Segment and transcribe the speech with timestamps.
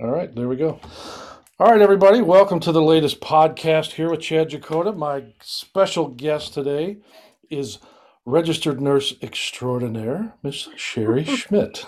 [0.00, 0.78] All right, there we go.
[1.58, 4.94] All right, everybody, welcome to the latest podcast here with Chad Jacoda.
[4.94, 6.98] My special guest today
[7.48, 7.78] is
[8.26, 11.86] registered nurse extraordinaire, Miss Sheri Schmidt.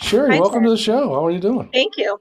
[0.00, 0.64] Sheri, Hi, welcome Chad.
[0.64, 1.08] to the show.
[1.14, 1.70] How are you doing?
[1.72, 2.20] Thank you.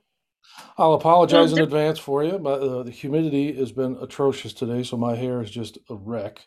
[0.78, 4.96] I'll apologize in advance for you, but uh, the humidity has been atrocious today, so
[4.96, 6.46] my hair is just a wreck.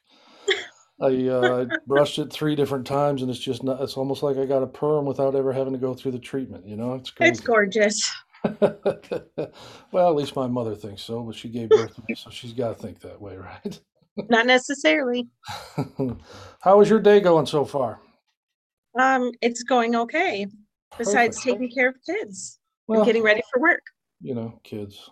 [1.00, 3.80] I uh, brushed it three different times, and it's just not.
[3.82, 6.66] It's almost like I got a perm without ever having to go through the treatment.
[6.66, 7.42] You know, it's It's crazy.
[7.44, 8.10] gorgeous.
[9.92, 12.52] well, at least my mother thinks so, but she gave birth to me, so she's
[12.52, 13.80] got to think that way, right?
[14.28, 15.28] Not necessarily.
[16.60, 18.00] How is your day going so far?
[18.98, 20.46] Um, it's going okay.
[20.98, 21.44] Besides Perfect.
[21.44, 22.58] taking care of kids
[22.88, 23.82] and Well, getting ready for work.
[24.20, 25.10] you know, kids,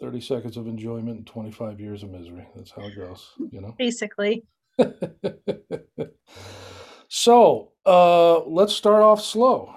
[0.00, 2.48] 30 seconds of enjoyment and 25 years of misery.
[2.56, 3.74] That's how it goes, you know?
[3.78, 4.44] Basically.
[7.08, 9.72] so, uh, let's start off slow.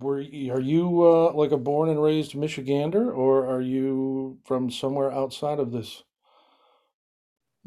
[0.00, 5.12] Were are you uh, like a born and raised Michigander, or are you from somewhere
[5.12, 6.02] outside of this?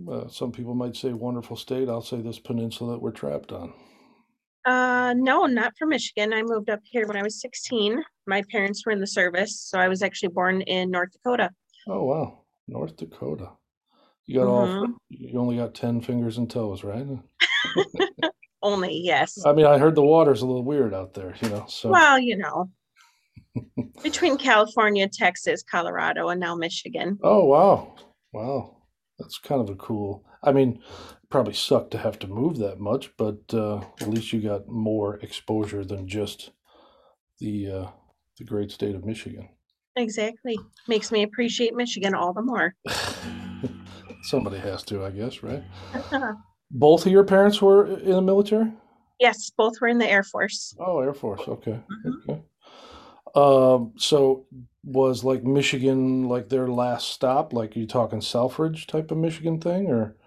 [0.10, 1.88] Uh, some people might say wonderful state.
[1.88, 3.74] I'll say this peninsula that we're trapped on.
[4.66, 6.34] Uh, no, not from Michigan.
[6.34, 8.02] I moved up here when I was 16.
[8.26, 11.52] My parents were in the service, so I was actually born in North Dakota.
[11.88, 13.52] Oh wow, North Dakota.
[14.26, 14.68] You got all.
[14.68, 14.94] Mhm.
[15.10, 17.06] You only got ten fingers and toes, right?
[18.64, 19.38] Only, yes.
[19.46, 21.66] I mean, I heard the water's a little weird out there, you know.
[21.68, 22.70] So Well, you know,
[24.04, 27.20] between California, Texas, Colorado, and now Michigan.
[27.22, 27.96] Oh wow,
[28.32, 28.78] wow,
[29.20, 30.26] that's kind of a cool.
[30.42, 30.82] I mean,
[31.30, 35.18] probably sucked to have to move that much, but uh, at least you got more
[35.18, 36.52] exposure than just
[37.40, 37.88] the uh,
[38.38, 39.50] the great state of Michigan.
[39.98, 40.58] Exactly.
[40.88, 42.74] Makes me appreciate Michigan all the more.
[44.24, 45.64] Somebody has to, I guess, right?
[46.74, 48.72] Both of your parents were in the military?
[49.20, 50.76] yes, both were in the Air Force.
[50.80, 51.48] Oh, Air Force.
[51.48, 52.30] Okay, Mhm.
[52.30, 52.42] okay.
[53.36, 54.46] Um, so
[54.84, 57.54] was like Michigan like their last stop?
[57.54, 60.18] Like you talking Selfridge type of Michigan thing, or?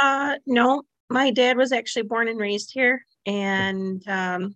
[0.00, 4.54] Uh, no, my dad was actually born and raised here and um,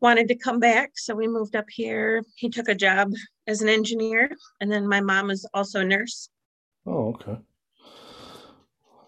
[0.00, 0.92] wanted to come back.
[0.96, 2.22] So we moved up here.
[2.36, 3.12] He took a job
[3.46, 4.30] as an engineer.
[4.60, 6.30] And then my mom is also a nurse.
[6.86, 7.38] Oh, okay.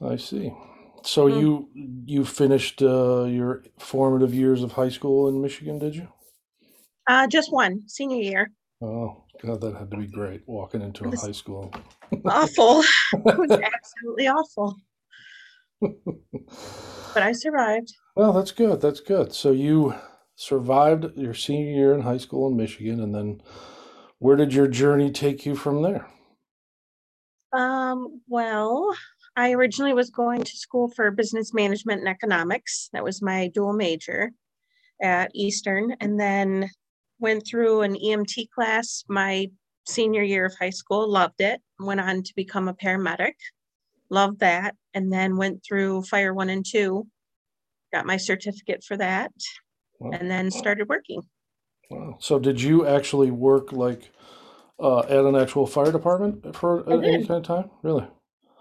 [0.03, 0.53] I see.
[1.03, 1.41] So Mm.
[1.41, 1.69] you
[2.07, 6.09] you finished uh, your formative years of high school in Michigan, did you?
[7.07, 8.51] Uh, just one senior year.
[8.83, 11.73] Oh, God, that had to be great walking into a high school.
[12.27, 12.83] awful.
[13.13, 14.77] It was absolutely awful.
[15.81, 17.93] But I survived.
[18.15, 18.81] Well, that's good.
[18.81, 19.33] That's good.
[19.33, 19.95] So you
[20.37, 23.43] survived your senior year in high school in Michigan, and then
[24.19, 26.07] where did your journey take you from there?
[27.53, 28.95] Um, well,
[29.37, 32.91] I originally was going to school for business management and economics.
[32.93, 34.33] That was my dual major
[35.03, 36.69] at Eastern, and then
[37.19, 39.51] went through an EMT class my
[39.87, 43.35] senior year of high school, loved it, went on to become a paramedic,
[44.11, 47.07] loved that, and then went through fire one and two,
[47.93, 49.33] got my certificate for that,
[49.99, 50.11] Wow.
[50.13, 51.23] and then started working.
[51.91, 52.17] Wow.
[52.21, 54.11] So did you actually work like
[54.79, 57.71] uh, at an actual fire department for uh, any kind of time?
[57.83, 58.07] Really?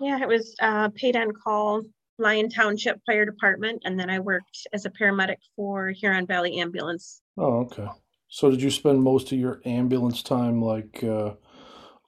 [0.02, 1.84] Yeah, it was uh, paid on call,
[2.18, 7.22] Lyon Township Fire Department, and then I worked as a paramedic for Huron Valley Ambulance.
[7.38, 7.88] Oh, okay.
[8.28, 11.34] So did you spend most of your ambulance time like uh,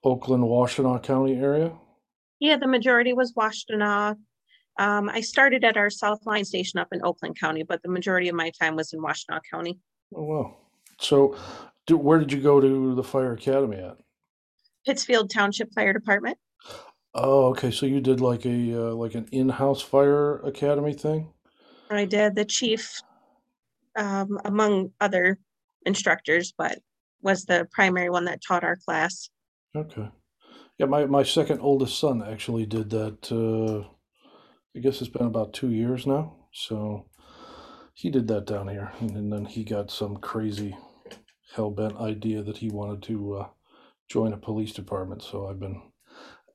[0.04, 1.74] Oakland, Washtenaw County area?
[2.40, 4.16] Yeah, the majority was Washtenaw.
[4.80, 8.30] Um, I started at our South Lyon station up in Oakland County, but the majority
[8.30, 9.80] of my time was in Washtenaw County.
[10.16, 10.58] Oh, wow.
[11.00, 11.36] So
[11.88, 13.98] do, where did you go to the fire academy at?
[14.86, 16.38] Pittsfield Township Fire Department.
[17.14, 17.72] Oh, okay.
[17.72, 21.30] So you did like a uh, like an in-house fire academy thing?
[21.90, 23.02] I did the chief,
[23.98, 25.38] um, among other
[25.86, 26.80] instructors, but
[27.22, 29.30] was the primary one that taught our class.
[29.76, 30.10] Okay.
[30.78, 33.32] Yeah, my, my second oldest son actually did that.
[33.32, 33.88] Uh,
[34.76, 36.36] I guess it's been about two years now.
[36.54, 37.08] So
[37.94, 40.76] he did that down here, and, and then he got some crazy
[41.54, 43.48] hell-bent idea that he wanted to uh,
[44.10, 45.22] join a police department.
[45.22, 45.82] So I've been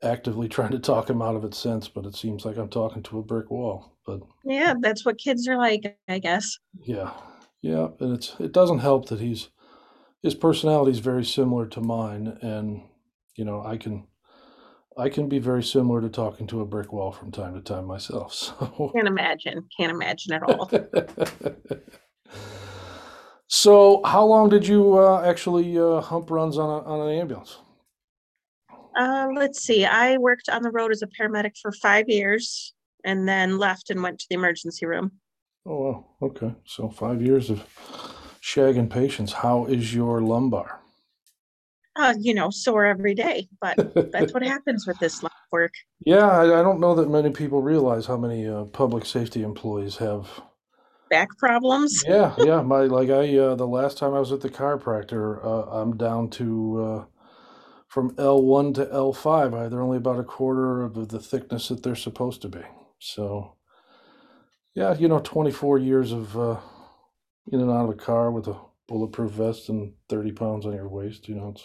[0.02, 3.02] actively trying to talk him out of it since, but it seems like I'm talking
[3.04, 3.96] to a brick wall.
[4.06, 6.58] But Yeah, that's what kids are like, I guess.
[6.84, 7.12] yeah,
[7.62, 9.48] yeah, and it's it doesn't help that he's
[10.22, 12.82] his personality is very similar to mine, and
[13.36, 14.06] you know I can
[14.98, 17.86] I can be very similar to talking to a brick wall from time to time
[17.86, 18.32] myself.
[18.58, 19.68] So Can't imagine.
[19.78, 20.70] Can't imagine at all.
[23.48, 27.58] so how long did you uh, actually uh, hump runs on a, on an ambulance?
[28.96, 29.84] Uh, let's see.
[29.84, 34.02] I worked on the road as a paramedic for five years and then left and
[34.02, 35.12] went to the emergency room.
[35.66, 36.54] Oh wow, okay.
[36.64, 37.66] So five years of
[38.40, 39.32] shagging patients.
[39.32, 40.80] How is your lumbar?
[41.96, 43.76] uh, you know, sore every day, but
[44.12, 45.72] that's what happens with this work.
[46.04, 49.96] Yeah, I, I don't know that many people realize how many uh, public safety employees
[49.96, 50.28] have.
[51.08, 52.02] Back problems.
[52.06, 52.62] Yeah, yeah.
[52.62, 56.30] My like I uh, the last time I was at the chiropractor, uh, I'm down
[56.30, 57.04] to uh,
[57.88, 59.54] from L1 to L5.
[59.58, 62.62] I, they're only about a quarter of the thickness that they're supposed to be.
[62.98, 63.56] So,
[64.74, 66.58] yeah, you know, 24 years of uh,
[67.52, 70.88] in and out of a car with a bulletproof vest and 30 pounds on your
[70.88, 71.28] waist.
[71.28, 71.64] You know, it's.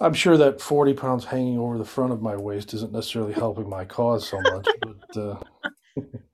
[0.00, 3.68] I'm sure that 40 pounds hanging over the front of my waist isn't necessarily helping
[3.68, 5.38] my cause so much, but uh,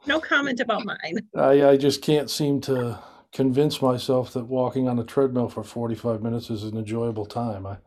[0.07, 1.19] No comment about mine.
[1.37, 2.99] I, I just can't seem to
[3.33, 7.67] convince myself that walking on a treadmill for 45 minutes is an enjoyable time.
[7.67, 7.79] I,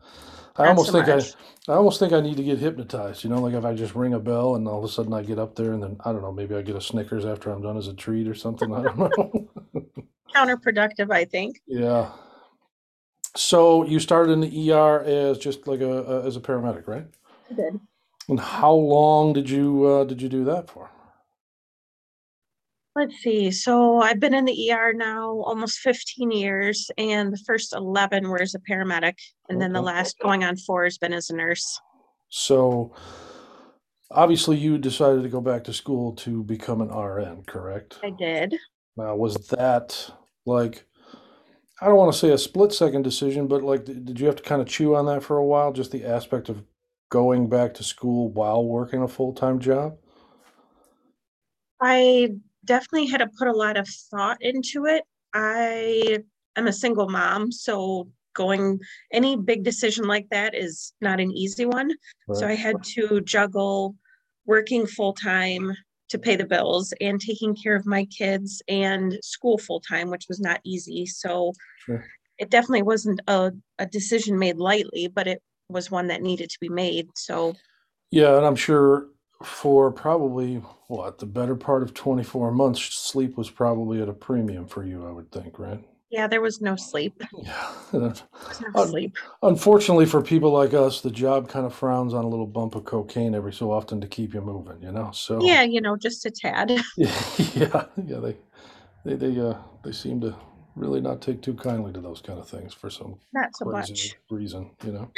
[0.60, 1.72] I Not almost so think I.
[1.72, 3.24] I almost think I need to get hypnotized.
[3.24, 5.22] You know, like if I just ring a bell and all of a sudden I
[5.22, 7.62] get up there and then I don't know, maybe I get a Snickers after I'm
[7.62, 8.74] done as a treat or something.
[8.74, 9.48] I don't know.
[10.34, 11.60] Counterproductive, I think.
[11.66, 12.10] yeah.
[13.36, 17.06] So you started in the ER as just like a, a as a paramedic, right?
[17.50, 17.80] I did.
[18.28, 20.90] And how long did you uh, did you do that for?
[23.00, 23.50] Let's see.
[23.50, 28.42] So I've been in the ER now almost 15 years, and the first 11 were
[28.42, 29.14] as a paramedic,
[29.48, 31.80] and then the last going on four has been as a nurse.
[32.28, 32.92] So
[34.10, 37.98] obviously you decided to go back to school to become an RN, correct?
[38.02, 38.54] I did.
[38.98, 40.10] Now, was that
[40.44, 40.84] like,
[41.80, 44.36] I don't want to say a split second decision, but like, did did you have
[44.36, 45.72] to kind of chew on that for a while?
[45.72, 46.64] Just the aspect of
[47.08, 49.96] going back to school while working a full-time job?
[51.80, 52.34] I
[52.64, 55.04] definitely had to put a lot of thought into it.
[55.32, 56.18] I
[56.56, 58.80] am a single mom, so going
[59.12, 61.90] any big decision like that is not an easy one.
[62.32, 63.96] So I had to juggle
[64.46, 65.72] working full time
[66.10, 70.26] to pay the bills and taking care of my kids and school full time, which
[70.28, 71.06] was not easy.
[71.06, 71.52] So
[71.84, 72.04] Sure.
[72.38, 76.58] it definitely wasn't a, a decision made lightly, but it was one that needed to
[76.60, 77.08] be made.
[77.14, 77.54] So
[78.10, 79.06] Yeah, and I'm sure
[79.42, 80.56] for probably
[80.88, 85.06] what the better part of 24 months, sleep was probably at a premium for you,
[85.06, 85.84] I would think, right?
[86.10, 87.20] yeah, there was no sleep.
[87.42, 87.72] Yeah.
[88.60, 89.16] No Un- sleep.
[89.42, 92.84] Unfortunately for people like us, the job kind of frowns on a little bump of
[92.84, 95.10] cocaine every so often to keep you moving, you know?
[95.12, 96.70] So Yeah, you know, just a tad.
[96.96, 98.36] yeah, yeah, they
[99.04, 100.36] they they uh they seem to
[100.76, 103.96] really not take too kindly to those kind of things for some Not so crazy
[104.04, 104.16] much.
[104.30, 105.10] reason, you know.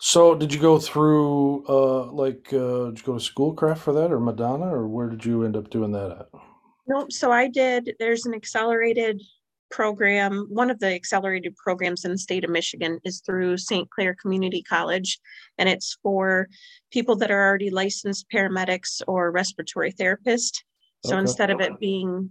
[0.00, 4.12] So did you go through uh like uh did you go to Schoolcraft for that
[4.12, 6.40] or Madonna or where did you end up doing that at?
[6.86, 7.12] Nope.
[7.12, 9.20] So I did, there's an accelerated
[9.70, 10.46] program.
[10.48, 13.90] One of the accelerated programs in the state of Michigan is through St.
[13.90, 15.18] Clair Community College.
[15.58, 16.48] And it's for
[16.90, 20.62] people that are already licensed paramedics or respiratory therapists.
[21.04, 21.20] So Okay.
[21.20, 22.30] instead of it being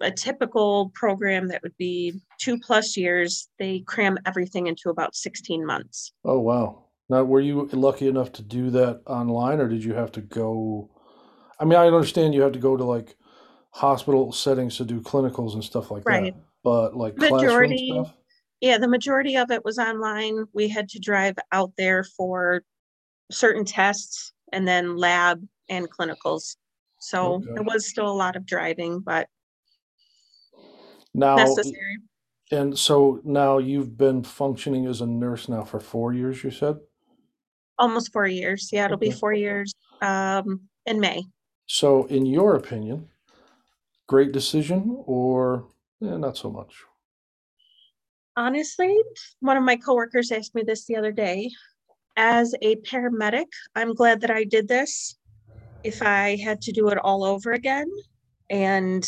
[0.00, 5.66] a typical program that would be two plus years, they cram everything into about 16
[5.66, 6.12] months.
[6.24, 6.85] Oh wow.
[7.08, 10.90] Now were you lucky enough to do that online or did you have to go
[11.60, 13.16] I mean I understand you have to go to like
[13.70, 16.10] hospital settings to do clinicals and stuff like that.
[16.10, 16.34] Right.
[16.64, 18.14] But like classroom Majority, stuff?
[18.60, 20.46] yeah, the majority of it was online.
[20.52, 22.62] We had to drive out there for
[23.30, 26.56] certain tests and then lab and clinicals.
[27.00, 27.50] So Okay.
[27.54, 29.28] there was still a lot of driving, but
[31.14, 31.98] Now necessary.
[32.50, 36.78] and so now you've been functioning as a nurse now for four years, you said?
[37.78, 38.70] Almost four years.
[38.72, 41.24] Yeah, it'll be four years um in May.
[41.66, 43.08] So in your opinion,
[44.06, 45.66] great decision or
[46.02, 46.84] eh, not so much?
[48.36, 48.94] Honestly,
[49.40, 51.50] one of my coworkers asked me this the other day.
[52.18, 55.16] As a paramedic, I'm glad that I did this.
[55.82, 57.90] If I had to do it all over again
[58.48, 59.06] and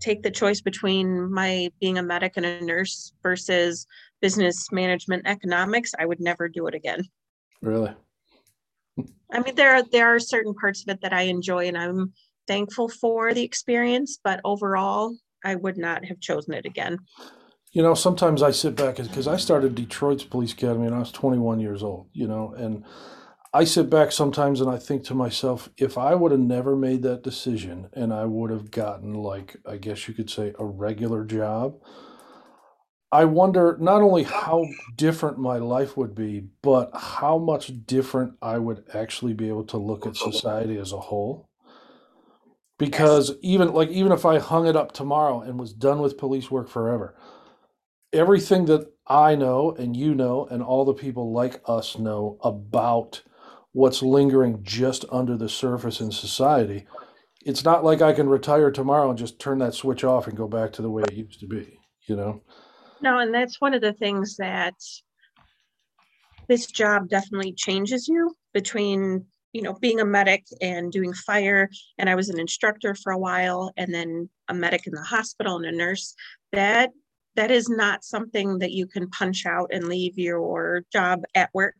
[0.00, 3.86] take the choice between my being a medic and a nurse versus
[4.20, 7.04] business management economics, I would never do it again.
[7.62, 7.92] Really?
[9.32, 12.12] I mean, there are there are certain parts of it that I enjoy and I'm
[12.46, 16.98] thankful for the experience, but overall, I would not have chosen it again.
[17.72, 21.10] You know, sometimes I sit back because I started Detroit's Police Academy when I was
[21.12, 22.84] 21 years old, you know, and
[23.54, 27.02] I sit back sometimes and I think to myself, if I would have never made
[27.02, 31.24] that decision and I would have gotten, like, I guess you could say, a regular
[31.24, 31.76] job,
[33.12, 34.66] I wonder not only how
[34.96, 39.78] different my life would be, but how much different I would actually be able to
[39.78, 41.50] look at society as a whole.
[42.80, 42.80] Yes.
[42.80, 46.50] Because even like even if I hung it up tomorrow and was done with police
[46.50, 47.16] work forever,
[48.12, 53.22] everything that I know and you know and all the people like us know about
[53.72, 56.86] what's lingering just under the surface in society,
[57.44, 60.48] it's not like I can retire tomorrow and just turn that switch off and go
[60.48, 62.42] back to the way it used to be, you know?
[63.02, 64.74] No, and that's one of the things that
[66.48, 71.68] this job definitely changes you between, you know, being a medic and doing fire.
[71.98, 75.56] And I was an instructor for a while and then a medic in the hospital
[75.56, 76.14] and a nurse.
[76.52, 76.90] That
[77.34, 81.76] that is not something that you can punch out and leave your job at work.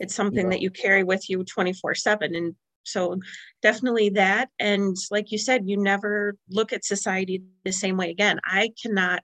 [0.00, 0.50] It's something Yeah.
[0.50, 2.34] that you carry with you 24 7.
[2.34, 3.20] And so
[3.62, 4.48] definitely that.
[4.58, 8.40] And like you said, you never look at society the same way again.
[8.44, 9.22] I cannot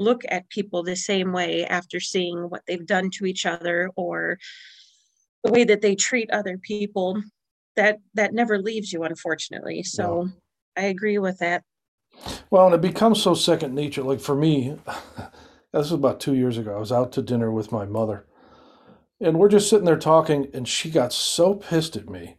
[0.00, 4.38] look at people the same way after seeing what they've done to each other or
[5.44, 7.22] the way that they treat other people.
[7.76, 9.82] That that never leaves you, unfortunately.
[9.84, 10.28] So
[10.76, 11.62] I agree with that.
[12.50, 14.02] Well, and it becomes so second nature.
[14.02, 16.74] Like for me, this was about two years ago.
[16.74, 18.26] I was out to dinner with my mother,
[19.20, 22.38] and we're just sitting there talking, and she got so pissed at me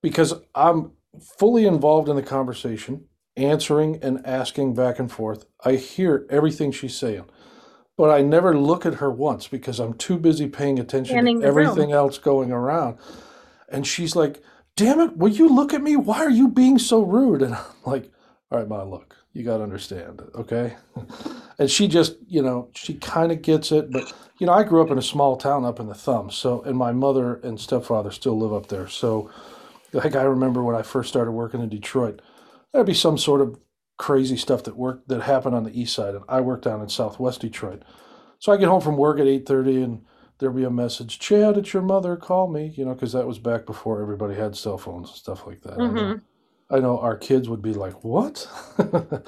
[0.00, 0.92] because I'm
[1.38, 5.46] fully involved in the conversation, answering and asking back and forth.
[5.64, 7.24] I hear everything she's saying,
[7.96, 11.46] but I never look at her once because I'm too busy paying attention Scanning to
[11.46, 11.66] the room.
[11.68, 12.98] everything else going around.
[13.68, 14.42] And she's like,
[14.76, 15.96] Damn it, will you look at me?
[15.96, 17.42] Why are you being so rude?
[17.44, 18.10] And I'm like,
[18.50, 20.76] All right, Ma, look, you got to understand, okay?
[21.58, 23.92] And she just, you know, she kind of gets it.
[23.92, 26.30] But, you know, I grew up in a small town up in the thumb.
[26.30, 28.88] So, and my mother and stepfather still live up there.
[28.88, 29.30] So,
[29.92, 32.20] like, I remember when I first started working in Detroit,
[32.72, 33.58] there'd be some sort of
[33.98, 36.88] crazy stuff that worked that happened on the east side and I worked down in
[36.88, 37.84] southwest Detroit.
[38.38, 40.02] So I get home from work at 8:30 and
[40.38, 43.38] there'll be a message, "Chad, it's your mother, call me," you know, cuz that was
[43.38, 45.82] back before everybody had cell phones and stuff like that.
[45.82, 46.22] I know, Mhm.
[46.70, 48.48] I know our kids would be like, "What?"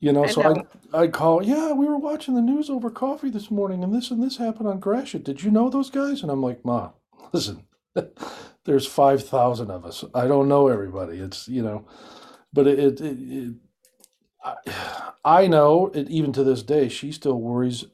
[0.00, 0.66] you know, I so know.
[0.94, 4.10] I I call, "Yeah, we were watching the news over coffee this morning and this
[4.10, 5.24] and this happened on Gratiot.
[5.24, 6.90] Did you know those guys?" And I'm like, "Ma,
[7.32, 7.64] listen.
[8.64, 10.04] There's 5,000 of us.
[10.14, 11.18] I don't know everybody.
[11.18, 11.86] It's, you know,
[12.52, 13.54] but it, it, it, it
[14.44, 14.56] I,
[15.24, 17.84] I know even to this day, she still worries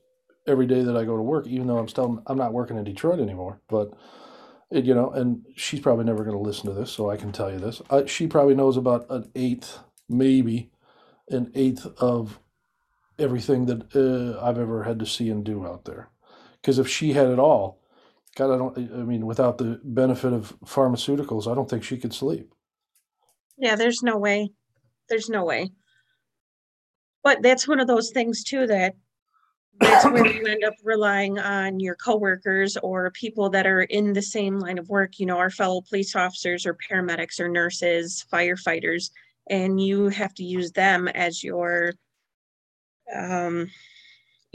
[0.47, 2.85] every day that I go to work, even though I'm still I'm not working in
[2.85, 3.61] Detroit anymore.
[3.69, 3.93] But
[4.71, 7.51] you know, and she's probably never going to listen to this, so I can tell
[7.51, 7.83] you this.
[8.07, 10.71] She probably knows about an eighth, maybe
[11.29, 12.41] an eighth of
[13.19, 16.11] everything that uh, I've ever had to see and do out there.
[16.61, 17.81] Because if she had it all,
[18.37, 18.79] God, I don't.
[18.79, 22.53] I mean, without the benefit of pharmaceuticals, I don't think she could sleep.
[23.59, 24.51] Yeah, there's no way.
[25.09, 25.71] There's no way.
[27.23, 28.95] But that's one of those things too that
[29.81, 34.23] that's where you end up relying on your coworkers or people that are in the
[34.23, 39.11] same line of work, you know, our fellow police officers or paramedics or nurses, firefighters,
[39.51, 41.93] and you have to use them as your
[43.15, 43.71] um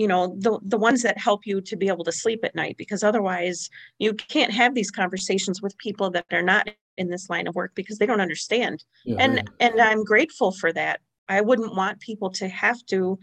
[0.01, 2.75] you know the the ones that help you to be able to sleep at night
[2.75, 6.67] because otherwise you can't have these conversations with people that are not
[6.97, 8.83] in this line of work because they don't understand.
[9.05, 11.01] Yeah, and they- and i'm grateful for that.
[11.29, 13.19] I wouldn't want people to have to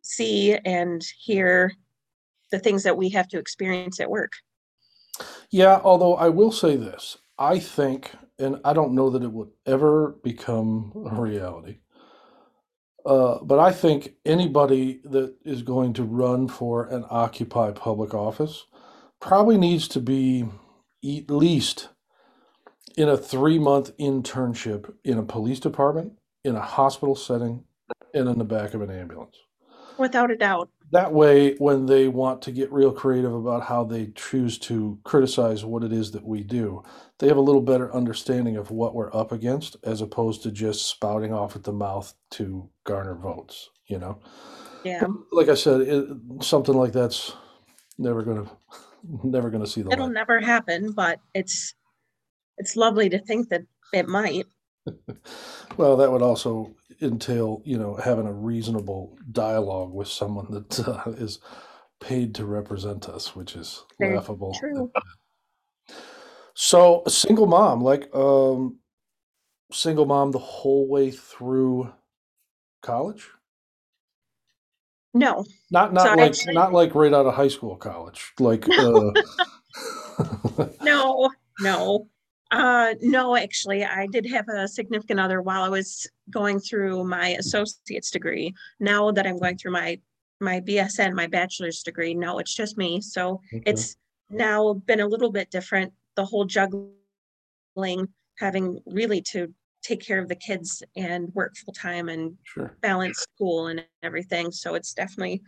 [0.00, 1.72] see and hear
[2.52, 4.32] the things that we have to experience at work.
[5.50, 9.50] Yeah, although I will say this, I think, and I don't know that it would
[9.66, 11.76] ever become a reality,
[13.06, 18.66] uh, but I think anybody that is going to run for and occupy public office
[19.20, 20.46] probably needs to be
[21.04, 21.88] at least
[22.96, 26.12] in a three month internship in a police department,
[26.44, 27.64] in a hospital setting,
[28.12, 29.36] and in the back of an ambulance.
[29.98, 34.08] without a doubt That way, when they want to get real creative about how they
[34.16, 36.82] choose to criticize what it is that we do,
[37.18, 40.86] they have a little better understanding of what we're up against as opposed to just
[40.86, 44.18] spouting off at the mouth to garner votes, you know?
[44.84, 46.08] yeah Like I said, it,
[46.42, 47.34] something like that's
[47.98, 48.50] never going to
[49.24, 50.14] never going to see the it'll light.
[50.14, 51.74] never happen but it's
[52.58, 54.46] it's lovely to think that it might
[55.76, 61.10] Well, that would also entail, you know, having a reasonable dialogue with someone that uh,
[61.12, 61.38] is
[62.00, 64.56] paid to represent us, which is Very laughable.
[64.58, 64.90] true.
[66.54, 68.80] So, a single mom, like um
[69.72, 71.90] single mom the whole way through
[72.82, 73.30] college?
[75.14, 78.32] no Not not So like not like right out of high school college.
[78.38, 79.10] Like uh
[80.82, 82.08] no no
[82.50, 87.28] uh no actually i did have a significant other while i was going through my
[87.38, 89.98] associate's degree now that i'm going through my
[90.40, 93.62] my bsn my bachelor's degree no it's just me so Okay.
[93.66, 93.96] it's
[94.30, 96.88] now been a little bit different the whole juggling
[98.38, 99.52] having really to
[99.82, 102.76] take care of the kids and work full time and sure.
[102.80, 105.40] balance school and everything so it's definitely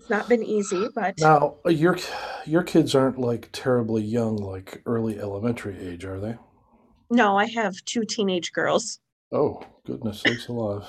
[0.00, 1.98] it's not been easy but Now, your
[2.46, 6.36] your kids aren't like terribly young, like early elementary age, are they?
[7.10, 8.98] no i have two teenage girls
[9.32, 10.84] Oh, goodness sakes alive.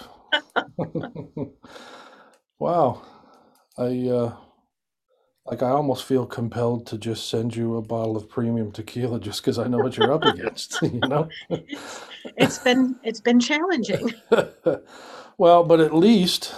[2.60, 3.01] wow.
[3.77, 4.36] I uh
[5.46, 9.41] Like I almost feel compelled to just send you a bottle of premium tequila just
[9.41, 11.30] because I know what you're up against, you know?
[12.38, 14.13] It's been it's been challenging.
[15.38, 16.56] well, but at least,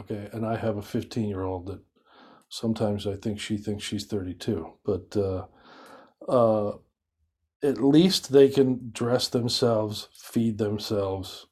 [0.00, 1.80] okay, and I have a 15 year old that
[2.48, 5.46] sometimes I think she thinks she's 32, but uh,
[6.28, 6.76] uh,
[7.62, 11.46] at least they can dress themselves, feed themselves.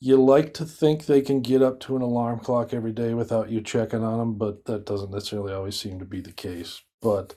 [0.00, 3.50] You like to think they can get up to an alarm clock every day without
[3.50, 6.82] you checking on them, but that doesn't necessarily always seem to be the case.
[7.00, 7.34] But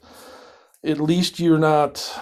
[0.84, 2.20] at least you're not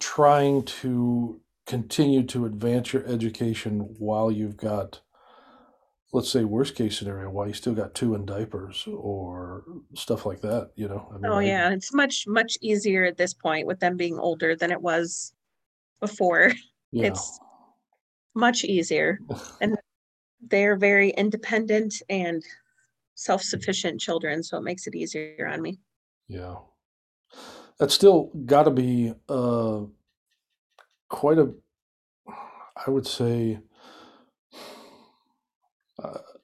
[0.00, 5.00] trying to continue to advance your education while you've got
[6.12, 9.64] let's say worst case scenario why you still got two in diapers or
[9.94, 13.32] stuff like that you know I mean, oh yeah it's much much easier at this
[13.34, 15.32] point with them being older than it was
[16.00, 16.52] before.
[16.92, 17.06] Yeah.
[17.06, 17.38] it's
[18.34, 19.20] much easier.
[19.60, 19.78] And
[20.48, 22.42] they're very independent and
[23.14, 25.78] self-sufficient children so it makes it easier on me.
[26.26, 26.56] Yeah.
[27.78, 29.82] That's still got to be uh,
[31.08, 31.52] quite a,
[32.86, 33.60] I would say,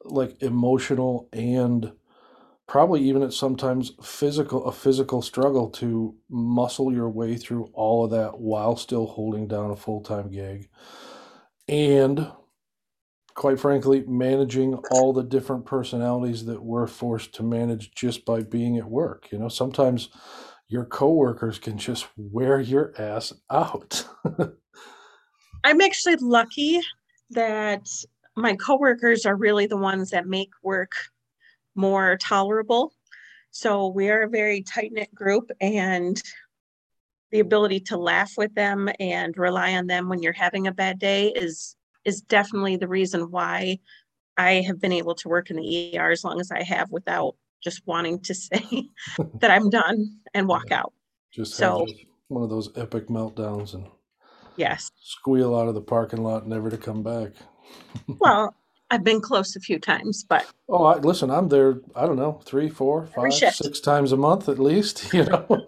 [0.05, 1.93] like emotional and
[2.67, 8.11] probably even at sometimes physical a physical struggle to muscle your way through all of
[8.11, 10.69] that while still holding down a full-time gig
[11.69, 12.31] and
[13.35, 18.77] quite frankly managing all the different personalities that we're forced to manage just by being
[18.77, 20.09] at work you know sometimes
[20.69, 24.07] your coworkers can just wear your ass out.
[25.65, 26.81] I'm actually lucky
[27.31, 27.87] that
[28.37, 30.93] my coworkers are really the ones that make work
[31.75, 32.93] more tolerable.
[33.51, 36.23] So we are a very tight knit group, and
[37.33, 40.99] the ability to laugh with them and rely on them when you're having a bad
[40.99, 43.79] day is is definitely the reason why
[44.37, 47.35] I have been able to work in the ER as long as I have without
[47.65, 48.89] just wanting to say
[49.41, 50.81] that I'm done and walk yeah.
[50.81, 50.93] out.
[51.33, 51.87] Just so
[52.29, 53.87] one of those epic meltdowns and
[54.57, 57.33] yes, squeal out of the parking lot, never to come back.
[58.21, 58.55] well,
[58.91, 61.81] I've been close a few times, but oh, I, listen, I'm there.
[61.95, 65.11] I don't know, three, four, five, six times a month at least.
[65.13, 65.65] You know.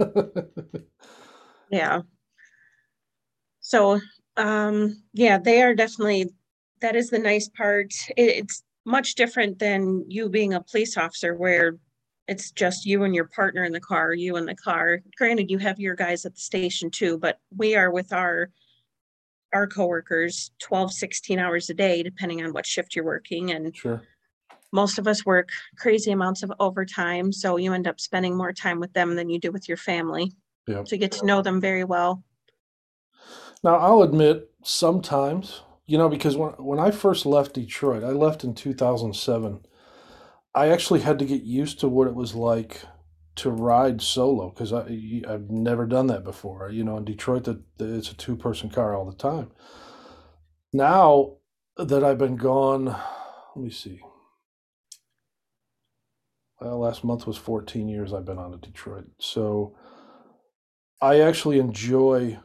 [1.71, 2.03] yeah.
[3.61, 4.01] So,
[4.37, 6.31] um, yeah, they are definitely.
[6.81, 7.93] That is the nice part.
[8.17, 11.77] It, it's much different than you being a police officer where
[12.29, 15.01] it's just you and your partner in the car, you in the car.
[15.17, 18.51] Granted, you have your guys at the station too, but we are with our
[19.53, 23.51] our coworkers 12, 16 hours a day, depending on what shift you're working.
[23.51, 24.03] And sure.
[24.73, 27.33] most of us work crazy amounts of overtime.
[27.33, 30.33] So you end up spending more time with them than you do with your family.
[30.67, 30.83] Yeah.
[30.85, 32.23] To get to know them very well.
[33.65, 38.45] Now I'll admit sometimes you know, because when when I first left Detroit, I left
[38.45, 39.65] in 2007.
[40.55, 42.83] I actually had to get used to what it was like
[43.39, 46.71] to ride solo because I I've never done that before.
[46.71, 49.51] You know, in Detroit, that it's a two person car all the time.
[50.73, 51.37] Now
[51.77, 54.01] that I've been gone, let me see.
[56.61, 59.77] Well, last month was 14 years I've been on to Detroit, so
[61.01, 62.39] I actually enjoy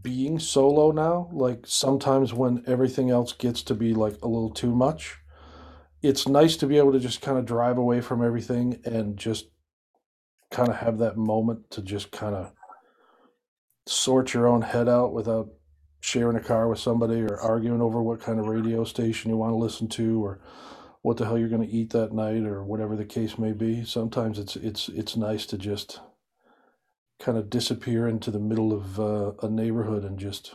[0.00, 1.28] being solo now.
[1.32, 5.18] Like sometimes when everything else gets to be like a little too much,
[6.02, 9.46] it's nice to be able to just kind of drive away from everything and just
[10.50, 12.52] kind of have that moment to just kind of
[13.86, 15.48] sort your own head out without
[16.00, 19.52] sharing a car with somebody or arguing over what kind of radio station you want
[19.52, 20.40] to listen to or
[21.02, 23.84] what the hell you're going to eat that night or whatever the case may be.
[23.84, 26.00] Sometimes it's it's it's nice to just
[27.18, 30.54] kind of disappear into the middle of uh, a neighborhood and just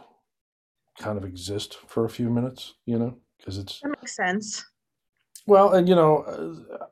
[0.99, 4.63] kind of exist for a few minutes, you know, because it's that makes sense.
[5.45, 6.85] Well, and you know, uh,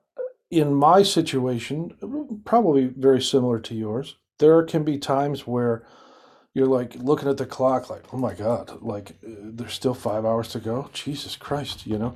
[0.52, 5.84] in my situation, probably very similar to yours, there can be times where
[6.54, 10.26] you're like looking at the clock, like, oh my God, like uh, there's still five
[10.26, 10.90] hours to go.
[10.94, 12.16] Jesus Christ, you know?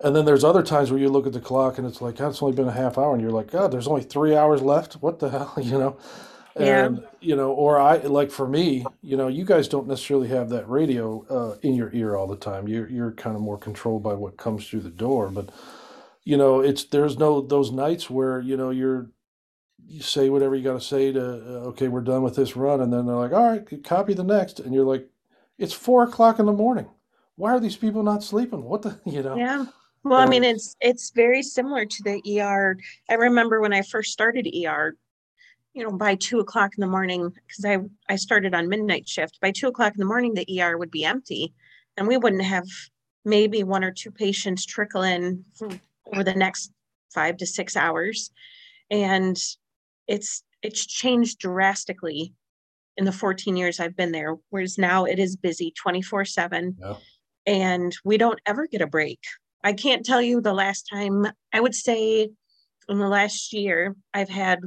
[0.00, 2.30] And then there's other times where you look at the clock and it's like, God,
[2.30, 3.12] it's only been a half hour.
[3.12, 4.94] And you're like, God, there's only three hours left.
[4.94, 5.96] What the hell, you know?
[6.56, 7.04] and yeah.
[7.20, 10.68] you know or i like for me you know you guys don't necessarily have that
[10.68, 14.14] radio uh, in your ear all the time you're, you're kind of more controlled by
[14.14, 15.50] what comes through the door but
[16.24, 19.10] you know it's there's no those nights where you know you're
[19.86, 22.80] you say whatever you got to say to uh, okay we're done with this run
[22.80, 25.08] and then they're like all right copy the next and you're like
[25.58, 26.88] it's four o'clock in the morning.
[27.36, 28.64] Why are these people not sleeping?
[28.64, 29.36] What the you know?
[29.36, 29.66] Yeah.
[30.02, 32.76] Well i mean it's it's very similar to the er
[33.08, 34.96] i remember when i first started er
[35.74, 39.40] you know, by two o'clock in the morning, because I, I started on midnight shift,
[39.40, 41.52] by two o'clock in the morning, the ER would be empty
[41.96, 42.66] and we wouldn't have
[43.24, 45.68] maybe one or two patients trickle in for,
[46.12, 46.72] over the next
[47.12, 48.30] five to six hours.
[48.90, 49.36] And
[50.06, 52.32] it's it's changed drastically
[52.96, 56.94] in the 14 years I've been there, whereas now it is busy 24 7 Yeah.
[57.46, 59.20] and we don't ever get a break.
[59.62, 62.28] I can't tell you the last time, I would say
[62.88, 64.60] in the last year, I've had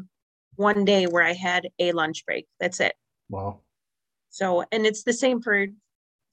[0.55, 2.47] one day where I had a lunch break.
[2.59, 2.95] That's it.
[3.29, 3.61] Wow.
[4.29, 5.67] So, and it's the same for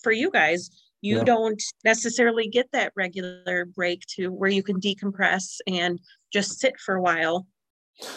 [0.02, 0.70] for you guys.
[1.04, 1.24] You Yeah.
[1.24, 6.00] don't necessarily get that regular break to where you can decompress and
[6.32, 7.46] just sit for a while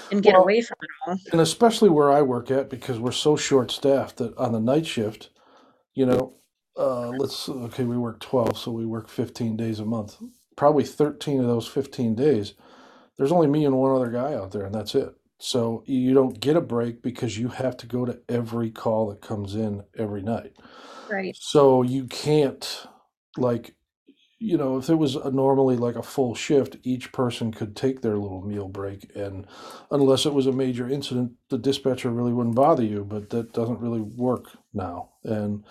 [0.10, 1.18] and get Well- away from it all.
[1.34, 4.86] And especially where I work at, because we're so short staffed that on the night
[4.86, 5.32] shift,
[5.96, 6.36] you know,
[6.78, 10.16] uh, let's, okay, we work 12, so we work 15 days a month.
[10.56, 12.54] Probably 13 of those 15 days,
[13.18, 15.14] there's only me and one other guy out there, and that's it.
[15.40, 19.22] So you don't get a break because you have to go to every call that
[19.22, 20.54] comes in every night.
[21.10, 21.38] Right.
[21.40, 22.88] So you can't,
[23.38, 23.76] like,
[24.40, 28.02] you know, if it was a, normally like a full shift, each person could take
[28.02, 29.12] their little meal break.
[29.16, 29.46] And
[29.92, 33.04] unless it was a major incident, the dispatcher really wouldn't bother you.
[33.04, 35.10] But that doesn't really work now.
[35.24, 35.64] And,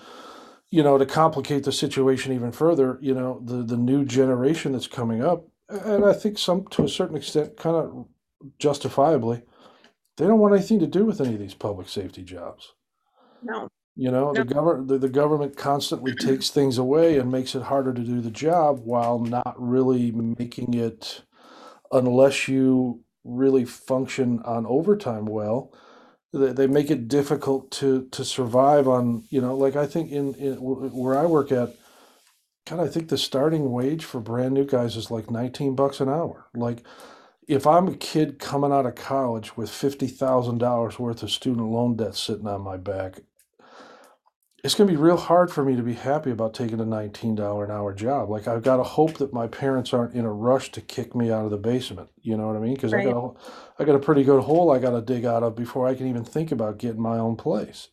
[0.70, 4.88] you know, to complicate the situation even further, you know, the, the new generation that's
[4.88, 8.06] coming up, and I think some to a certain extent, kind of
[8.58, 9.42] justifiably,
[10.16, 12.72] they don't want anything to do with any of these public safety jobs.
[13.42, 13.68] No.
[13.96, 14.48] You know, the Yep.
[14.48, 18.30] government, the, the government constantly takes things away and makes it harder to do the
[18.30, 21.22] job while not really making it,
[21.92, 25.72] unless you really function on overtime well,
[26.32, 30.34] they, they make it difficult to, to survive on, you know, like I think in,
[30.34, 31.74] in where I work at,
[32.66, 36.08] God, I think the starting wage for brand new guys is like 19 bucks an
[36.08, 36.46] hour.
[36.54, 36.82] Like,
[37.46, 42.16] if I'm a kid coming out of college with $50,000 worth of student loan debt
[42.16, 43.20] sitting on my back,
[44.64, 47.36] it's going to be real hard for me to be happy about taking a $19
[47.64, 48.30] an hour job.
[48.30, 51.30] Like I've got to hope that my parents aren't in a rush to kick me
[51.32, 52.10] out of the basement.
[52.22, 52.74] You know what I mean?
[52.74, 53.02] Because I Right.
[53.02, 53.30] got a,
[53.82, 56.08] I got a pretty good hole I got to dig out of before I can
[56.08, 57.88] even think about getting my own place.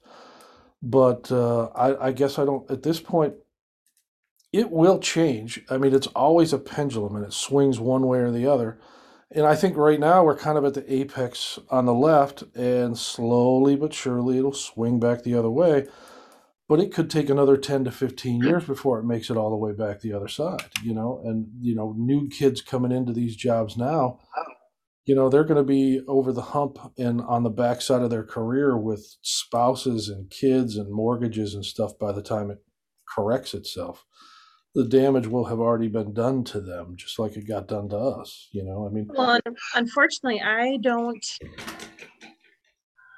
[0.83, 3.35] But uh, I, I guess I don't at this point.
[4.51, 5.61] It will change.
[5.69, 8.79] I mean, it's always a pendulum, and it swings one way or the other.
[9.35, 12.97] And I think right now we're kind of at the apex on the left, and
[12.97, 15.87] slowly but surely it'll swing back the other way.
[16.69, 19.57] But it could take another 10 to 15 years before it makes it all the
[19.57, 21.21] way back the other side, you know?
[21.23, 24.19] And, you know, new kids coming into these jobs now,
[25.05, 28.23] you know, they're going to be over the hump and on the backside of their
[28.23, 32.59] career with spouses and kids and mortgages and stuff by the time it
[33.13, 34.05] corrects itself.
[34.75, 37.97] The damage will have already been done to them, just like it got done to
[37.97, 38.87] us, you know?
[38.87, 41.23] I mean, Well, un- unfortunately, I don't.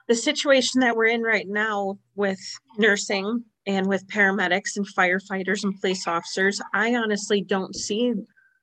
[0.07, 2.39] The situation that we're in right now with
[2.77, 8.13] nursing and with paramedics and firefighters and police officers, I honestly don't see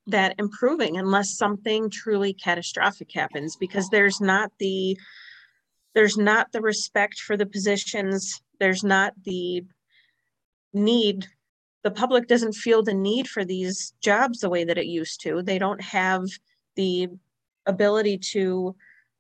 [0.07, 4.97] that improving unless something truly catastrophic happens because there's not the
[5.95, 9.63] there's not the respect for the positions, there's not the
[10.73, 11.27] need
[11.83, 15.43] the public doesn't feel the need for these jobs the way that it used to.
[15.43, 16.25] They don't have
[16.77, 17.09] the
[17.67, 18.75] ability to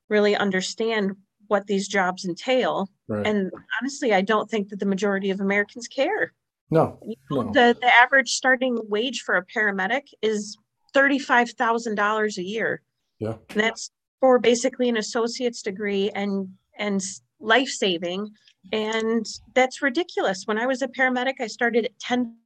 [0.09, 1.13] really understand
[1.49, 2.89] what these jobs entail.
[3.09, 3.27] right.
[3.27, 6.33] And honestly, I don't think that the majority of Americans care.
[6.71, 7.53] no, You know, no.
[7.53, 10.57] The, the average starting wage for a paramedic is
[10.95, 12.83] thirty-five thousand dollars a year.
[13.19, 13.35] Yeah.
[13.51, 16.49] And that's for basically an associate's degree and,
[16.79, 17.01] and
[17.41, 18.31] life saving.
[18.73, 20.45] And that's ridiculous.
[20.47, 22.37] When I was a paramedic, I started at ten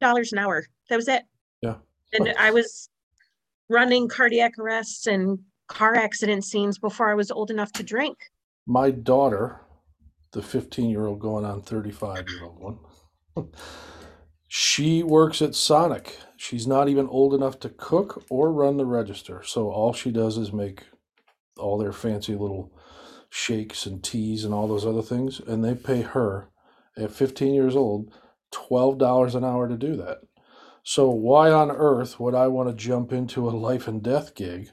[0.00, 0.64] dollars an hour.
[0.88, 1.22] That was it.
[1.62, 1.76] Yeah.
[2.12, 2.88] And I was
[3.68, 8.16] running cardiac arrests and car accident scenes before I was old enough to drink.
[8.66, 9.60] my daughter,
[10.32, 12.78] the 15 year old going on 35 year old one,
[14.48, 16.18] she works at Sonic.
[16.36, 19.42] She's not even old enough to cook or run the register.
[19.44, 20.84] So all she does is make
[21.58, 22.72] all their fancy little
[23.30, 25.40] shakes and teas and all those other things.
[25.40, 26.48] And they pay her
[26.96, 28.12] at 15 years old
[28.52, 30.18] $12 an hour to do that.
[30.82, 34.70] So why on earth would I want to jump into a life and death gig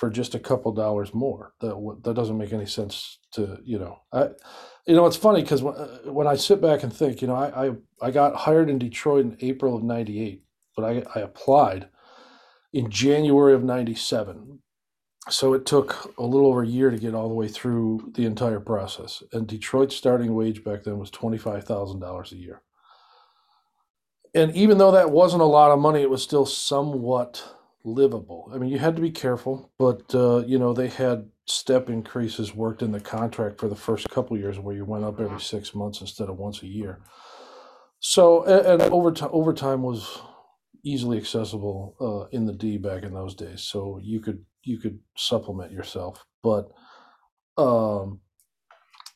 [0.00, 1.52] for just a couple dollars more.
[1.60, 3.98] That that doesn't make any sense to you know.
[4.10, 4.30] I,
[4.86, 7.34] you know, it's funny because when, uh, when I sit back and think, you know,
[7.34, 10.42] I, I I got hired in Detroit in April of '98,
[10.74, 11.90] but I I applied
[12.72, 14.60] in January of '97.
[15.28, 18.24] So it took a little over a year to get all the way through the
[18.24, 19.22] entire process.
[19.34, 22.62] And Detroit's starting wage back then was twenty five thousand dollars a year.
[24.34, 27.42] And even though that wasn't a lot of money, it was still somewhat
[27.84, 28.50] livable.
[28.54, 32.54] I mean, you had to be careful, but uh, you know they had step increases
[32.54, 35.74] worked in the contract for the first couple years, where you went up every six
[35.74, 37.00] months instead of once a year.
[37.98, 40.20] So, and, and overtime overtime was
[40.84, 43.62] easily accessible uh, in the D back in those days.
[43.62, 46.24] So you could you could supplement yourself.
[46.42, 46.70] But
[47.58, 48.20] um,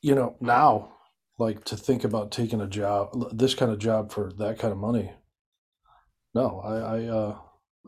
[0.03, 0.93] you know, now
[1.39, 4.79] like to think about taking a job, this kind of job for that kind of
[4.79, 5.13] money.
[6.35, 7.39] No, I I uh,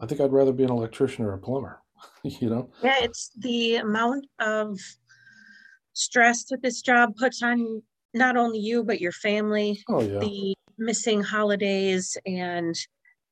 [0.01, 1.81] I think I'd rather be an electrician or a plumber.
[2.23, 2.71] You know?
[2.83, 4.79] Yeah, it's the amount of
[5.93, 7.83] stress that this job puts on
[8.13, 12.77] not only you, but your family, Oh yeah, the missing holidays and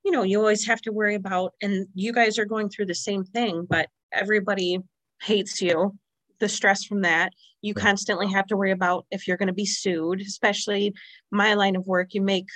[0.04, 2.94] you know, you always have to worry about, and you guys are going through the
[2.94, 4.78] same thing, but everybody
[5.22, 5.98] hates you.
[6.40, 7.32] The stress from that.
[7.62, 10.94] You constantly have to worry about if you're going to be sued, especially
[11.30, 12.12] my line of work.
[12.12, 12.46] You make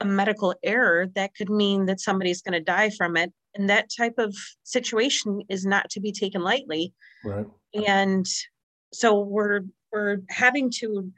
[0.00, 3.32] a medical error that could mean that somebody's going to die from it.
[3.54, 6.92] And that type of situation is not to be taken lightly.
[7.24, 7.46] right.
[7.74, 8.26] And
[8.92, 9.62] so we're
[9.92, 11.10] we're having to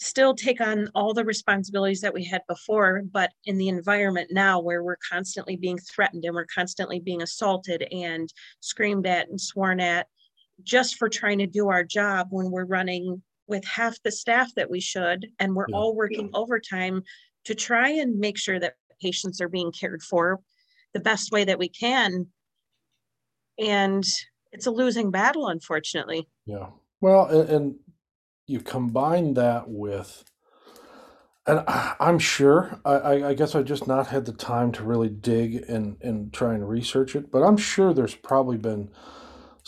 [0.00, 4.60] still take on all the responsibilities that we had before, but in the environment now
[4.60, 9.80] where we're constantly being threatened and we're constantly being assaulted and screamed at and sworn
[9.80, 10.06] at
[10.62, 14.70] just for trying to do our job when we're running with half the staff that
[14.70, 17.02] we should and we're Yeah, all working overtime
[17.44, 20.40] to try and make sure that patients are being cared for
[20.92, 22.26] the best way that we can.
[23.58, 24.04] And
[24.52, 26.28] it's a losing battle, unfortunately.
[26.46, 26.70] yeah.
[27.00, 27.78] Well, and, and
[28.46, 30.24] you combine that with,
[31.46, 34.84] and I- I'm sure, I, I I guess I just not had the time to
[34.84, 38.90] really dig and and try and research it, but I'm sure there's probably been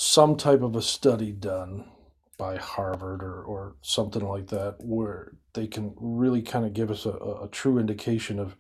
[0.01, 1.85] some type of a study done
[2.39, 7.05] by Harvard or, or something like that where they can really kind of give us
[7.05, 8.57] a, a true indication of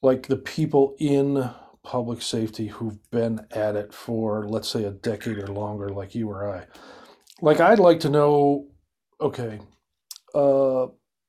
[0.00, 1.50] like the people in
[1.82, 6.30] public safety who've been at it for let's say a decade or longer like you
[6.30, 6.66] or I.
[7.42, 8.68] Like I'd like to know,
[9.20, 9.58] okay,
[10.36, 10.86] uh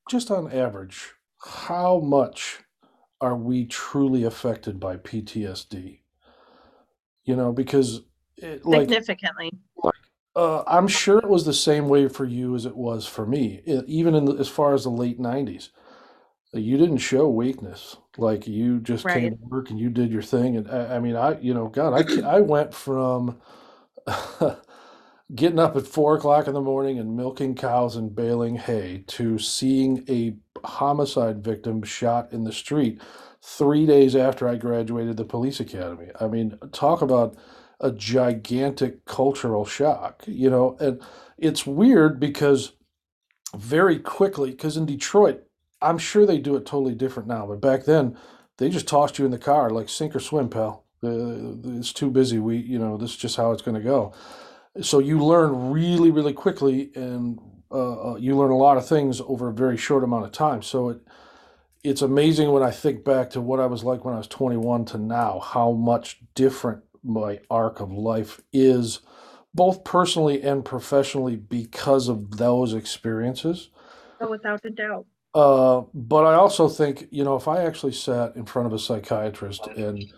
[0.07, 1.13] just on average,
[1.45, 2.59] how much
[3.19, 6.01] are we truly affected by PTSD?
[7.25, 8.01] You know, because
[8.43, 9.51] it, like Significantly.
[10.35, 13.61] uh, I'm sure it was the same way for you as it was for me,
[13.65, 15.69] e- even in the, as far as the late 90s.
[16.55, 17.97] Uh, You didn't show weakness.
[18.17, 20.57] Like you just came to work and you did your thing.
[20.57, 23.39] And I, I mean, I, you know, God, I, I went from
[25.35, 29.37] getting up at four o'clock in the morning and milking cows and baling hay to
[29.37, 30.35] seeing a
[30.67, 33.01] homicide victim shot in the street
[33.41, 36.07] three days after I graduated the police academy.
[36.19, 37.35] I mean, talk about
[37.79, 41.01] a gigantic cultural shock, you know, and
[41.37, 42.73] it's weird because
[43.55, 45.43] very quickly, because in Detroit,
[45.81, 48.17] I'm sure they do it totally different now, but back then
[48.57, 50.85] they just tossed you in the car like sink or swim, pal.
[51.01, 52.39] Uh, it's too busy.
[52.39, 54.13] We, you know, this is just how it's going to go
[54.81, 57.39] so you learn really really quickly and
[57.71, 60.61] uh, uh, you learn a lot of things over a very short amount of time
[60.61, 60.99] so it
[61.83, 64.85] it's amazing when i think back to what i was like when i was 21
[64.85, 68.99] to now how much different my arc of life is
[69.53, 73.69] both personally and professionally because of those experiences
[74.21, 75.05] Oh, without a doubt.
[75.33, 78.79] uh, but i also think you know if i actually sat in front of a
[78.79, 80.11] psychiatrist and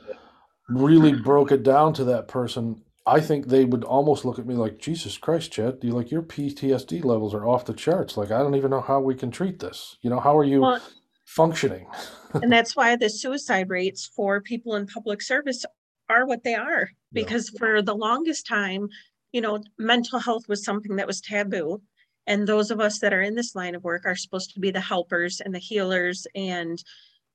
[0.69, 4.55] really broke it down to that person, I think they would almost look at me
[4.55, 8.17] like, Jesus Christ, Chad, you like your PTSD levels are off the charts.
[8.17, 9.97] Like I don't even know how we can treat this.
[10.01, 10.79] You know, how are you Well,
[11.25, 11.87] functioning?
[12.33, 15.65] and that's why the suicide rates for people in public service
[16.11, 16.89] are what they are.
[17.11, 18.89] Yeah, Because for the longest time,
[19.31, 21.81] you know, mental health was something that was taboo.
[22.27, 24.71] And those of us that are in this line of work are supposed to be
[24.71, 26.27] the helpers and the healers.
[26.35, 26.81] And,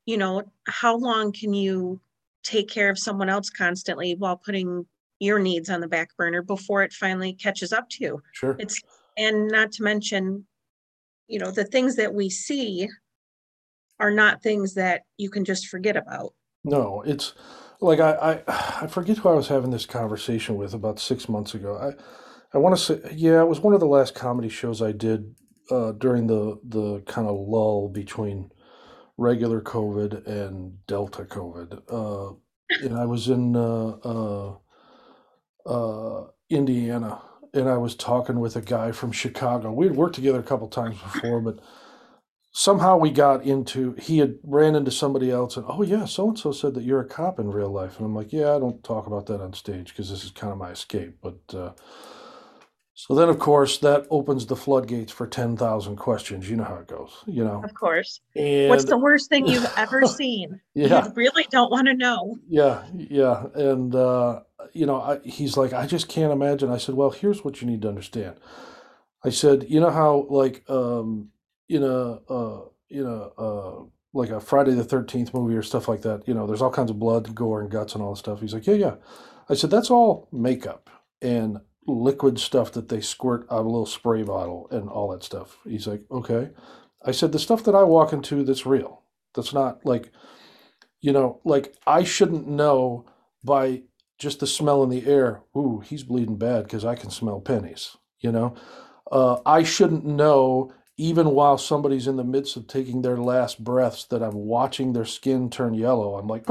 [0.04, 2.00] you know, how long can you
[2.44, 4.86] take care of someone else constantly while putting
[5.18, 8.22] your needs on the back burner before it finally catches up to you?
[8.32, 8.56] sure.
[8.58, 8.80] It's,
[9.16, 10.46] and not to mention,
[11.26, 12.88] you know, the things that we see
[13.98, 16.34] are not things that you can just forget about.
[16.64, 17.32] No, it's
[17.80, 18.42] like I, I
[18.82, 21.76] I forget who I was having this conversation with about six months ago.
[21.76, 21.92] I
[22.54, 25.34] I want to say yeah, it was one of the last comedy shows I did
[25.70, 28.50] uh, during the the kind of lull between
[29.16, 31.82] regular COVID and Delta COVID.
[31.88, 32.34] Uh,
[32.82, 34.56] and I was in uh, uh,
[35.66, 37.22] uh, Indiana,
[37.54, 39.72] and I was talking with a guy from Chicago.
[39.72, 41.60] We had worked together a couple times before, but
[42.56, 43.94] somehow we got into.
[43.98, 47.00] He had ran into somebody else, and oh yeah, so and so said that you're
[47.00, 49.52] a cop in real life, and I'm like, yeah, I don't talk about that on
[49.52, 51.18] stage because this is kind of my escape.
[51.20, 51.72] But uh,
[52.94, 56.48] so then, of course, that opens the floodgates for ten thousand questions.
[56.48, 58.20] You know how it goes, you know, Of course.
[58.34, 60.58] What's the worst thing you've ever seen?
[60.72, 62.38] You really don't want to know.
[62.48, 64.40] Yeah, yeah, and uh,
[64.72, 66.70] you know, I, he's like, I just can't imagine.
[66.70, 68.36] I said, well, here's what you need to understand.
[69.22, 71.30] I said, you know how like um,
[71.68, 73.06] in a uh, a
[73.38, 76.26] uh, like a Friday the Thirteenth movie or stuff like that.
[76.28, 78.40] You know, there's all kinds of blood, gore, and guts and all this stuff.
[78.40, 78.94] He's like, yeah, yeah.
[79.48, 80.90] I said, that's all makeup.
[81.22, 85.22] and liquid stuff that they squirt out of a little spray bottle and all that
[85.22, 85.58] stuff.
[85.64, 86.50] He's like, okay.
[87.04, 89.02] I said, the stuff that I walk into that's real.
[89.34, 90.10] That's not like,
[91.00, 93.06] you know, like I shouldn't know
[93.44, 93.82] by
[94.18, 97.96] just the smell in the air, ooh, he's bleeding bad because I can smell pennies,
[98.20, 98.56] you know?
[99.10, 104.04] Uh, I shouldn't know even while somebody's in the midst of taking their last breaths
[104.04, 106.16] that I'm watching their skin turn yellow.
[106.16, 106.46] I'm like,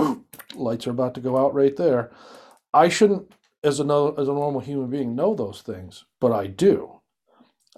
[0.55, 2.11] lights are about to go out right there.
[2.73, 3.31] I shouldn't,
[3.63, 3.83] as a,
[4.17, 7.01] as a normal human being, know those things, but I do.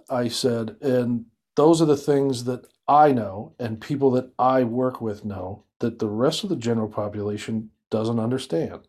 [0.10, 1.25] I said, and
[1.56, 5.99] those are the things that I know and people that I work with know that
[5.99, 8.88] the rest of the general population doesn't understand.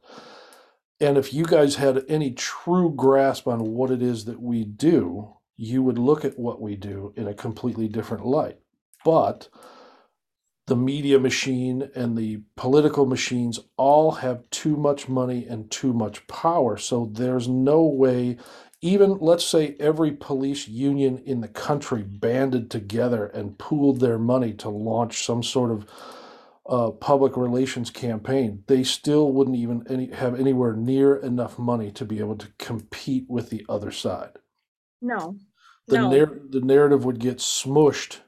[1.01, 5.37] And if you guys had any true grasp on what it is that we do,
[5.59, 8.59] you would look at what we do in a completely different light.
[9.05, 9.49] But
[10.69, 16.27] the media machine and the political machines all have too much money and too much
[16.29, 16.77] power.
[16.77, 18.37] So there's no way,
[18.81, 24.53] even let's say every police union in the country banded together and pooled their money
[24.55, 25.87] to launch some sort of
[26.69, 32.05] uh, public relations campaign, they still wouldn't even any, have anywhere near enough money to
[32.05, 34.33] be able to compete with the other side.
[35.01, 35.37] No,
[35.89, 38.19] The, no, nar- the narrative would get smushed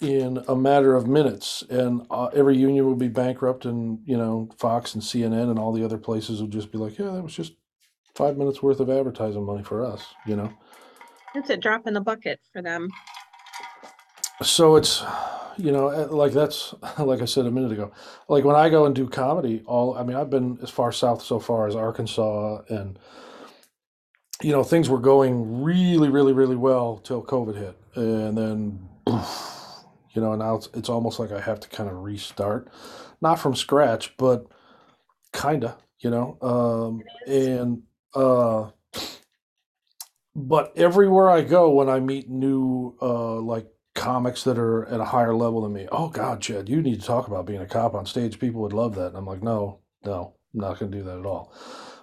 [0.00, 4.48] in a matter of minutes, and uh, every union would be bankrupt, and you know
[4.58, 7.34] Fox and CNN and all the other places would just be like, "Yeah, that was
[7.34, 7.54] just
[8.14, 10.52] five minutes worth of advertising money for us," you know.
[11.34, 12.88] it's a drop in the bucket for them.
[14.42, 15.02] So it's,
[15.56, 17.92] you know, uh, like that's like I said a minute ago.
[18.28, 21.22] Like when I go and do comedy, all I mean, I've been as far south
[21.22, 22.98] so far as Arkansas, and
[24.44, 28.88] you know, things were going really, really, really well till COVID hit, and then,
[30.14, 32.68] you know, now it's it's almost like I have to kind of restart,
[33.22, 34.46] not from scratch, but
[35.32, 37.82] kinda, you know, um, and
[38.14, 38.70] uh,
[40.36, 45.04] but everywhere I go, when I meet new uh, like comics that are at a
[45.06, 47.94] higher level than me, oh God, Chad, you need to talk about being a cop
[47.94, 48.38] on stage.
[48.38, 49.08] People would love that.
[49.08, 51.52] And I'm like, no, no, I'm not going to do that at all.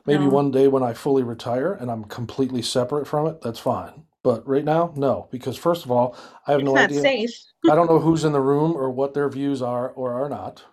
[0.06, 3.60] Maybe No, one day when I fully retire and I'm completely separate from it, that's
[3.60, 4.04] fine.
[4.24, 6.16] But right now, no, because first of all,
[6.48, 7.02] I have it's no idea.
[7.02, 7.32] safe.
[7.70, 10.64] I don't know who's in the room or what their views are or are not.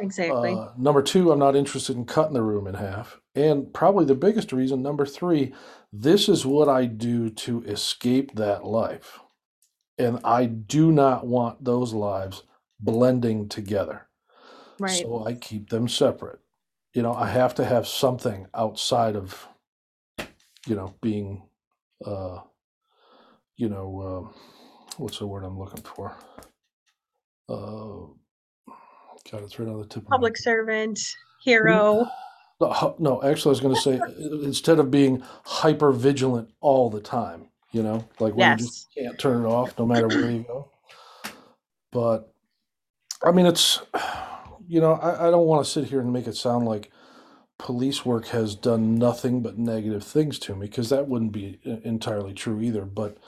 [0.00, 0.52] Exactly.
[0.52, 3.20] Uh, number two, I'm not interested in cutting the room in half.
[3.34, 5.52] And probably the biggest reason, number three,
[5.92, 9.18] this is what I do to escape that life.
[9.98, 12.44] And I do not want those lives
[12.78, 14.06] blending together.
[14.78, 15.02] Right.
[15.02, 16.40] So I keep them separate.
[16.94, 19.46] You know, I have to have something outside of,
[20.66, 21.42] you know, being,
[22.04, 22.38] uh,
[23.56, 24.34] you know, um,
[24.96, 26.16] what's the word I'm looking for?
[27.48, 28.12] Uh,
[29.30, 30.98] God, it's right on the tip of my Public servant,
[31.42, 32.06] hero.
[32.60, 36.90] No, no, actually, I was going to say uh, instead of being hyper vigilant all
[36.90, 40.30] the time, you know, like where you just can't turn it off no matter where
[40.30, 40.70] you go.
[41.92, 42.32] But
[43.22, 43.80] I mean, it's,
[44.68, 46.90] you know, I, I don't want to sit here and make it sound like
[47.58, 52.32] police work has done nothing but negative things to me because that wouldn't be entirely
[52.34, 52.84] true either.
[52.84, 53.18] But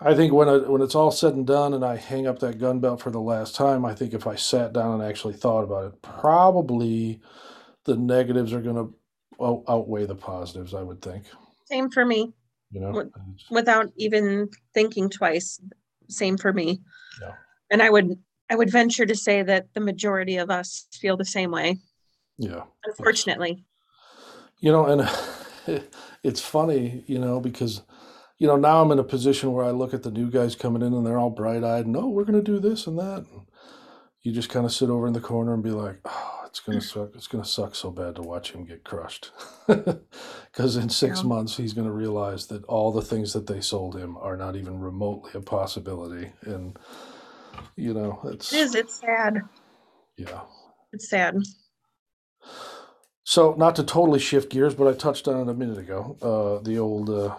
[0.00, 2.58] I think when it, when it's all said and done and I hang up that
[2.58, 5.62] gun belt for the last time, I think if I sat down and actually thought
[5.64, 7.20] about it, probably
[7.84, 8.94] the negatives are going to
[9.68, 11.24] outweigh the positives, I would think,
[11.66, 12.32] Same for me.
[12.70, 12.90] you know?
[12.92, 15.60] What- And it's- Without even thinking twice.
[16.08, 16.80] Same for me.
[17.20, 17.32] Yeah.
[17.70, 18.18] And I would
[18.50, 21.78] I would venture to say that the majority of us feel the same way.
[22.36, 22.64] Yeah.
[22.84, 23.64] Unfortunately.
[24.58, 25.84] You know, and
[26.24, 27.82] it's funny, you know, because,
[28.38, 30.82] you know, now I'm in a position where I look at the new guys coming
[30.82, 33.18] in and they're all bright eyed and, oh, we're going to do this and that.
[33.30, 33.42] And
[34.22, 36.80] you just kind of sit over in the corner and be like, oh, it's going
[36.80, 37.10] to suck.
[37.14, 39.30] It's going to suck so bad to watch him get crushed.
[40.52, 41.28] Because in six Yeah.
[41.28, 44.56] months, he's going to realize that all the things that they sold him are not
[44.56, 46.32] even remotely a possibility.
[46.42, 46.76] And,
[47.76, 49.40] you know, it's, It is, it's sad.
[50.16, 50.42] yeah.
[50.92, 51.36] It's sad.
[53.24, 56.16] So, not to totally shift gears, but I touched on it a minute ago.
[56.20, 57.36] Uh, the old uh,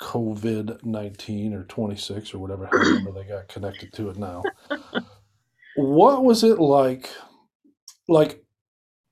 [0.00, 4.42] COVID 19 or 26 or whatever number they got connected to it now.
[5.74, 7.10] What was it like?
[8.08, 8.44] Like,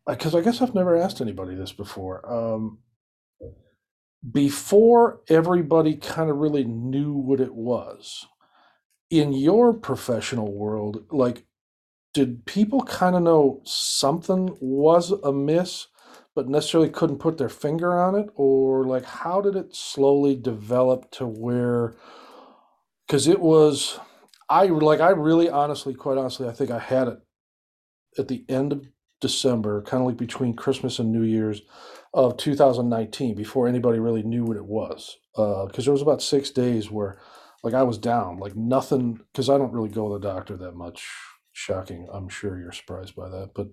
[0.07, 2.24] because I guess I've never asked anybody this before.
[2.30, 2.78] Um,
[4.32, 8.26] before everybody kind of really knew what it was,
[9.20, 11.44] in your professional world, like,
[12.12, 15.88] did people kind of know something was amiss?
[16.36, 21.08] but necessarily couldn't put their finger on it or like how did it slowly develop
[21.12, 21.94] to where
[23.06, 24.00] because it was
[24.50, 27.20] i like i really honestly quite honestly i think i had it
[28.18, 28.84] at the end of
[29.20, 31.62] december kind of like between christmas and new year's
[32.14, 35.18] of 2019 before anybody really knew what it was.
[35.36, 37.18] Uh, because there was about six days where,
[37.64, 39.20] like, I was down, like nothing.
[39.32, 41.08] Because I don't really go to the doctor that much.
[41.52, 42.08] Shocking.
[42.12, 43.68] I'm sure you're surprised by that, but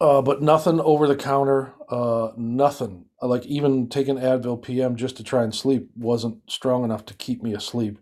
[0.00, 1.74] uh, but nothing over the counter.
[1.88, 3.06] Uh, nothing.
[3.22, 7.42] Like even taking Advil PM just to try and sleep wasn't strong enough to keep
[7.42, 7.98] me asleep.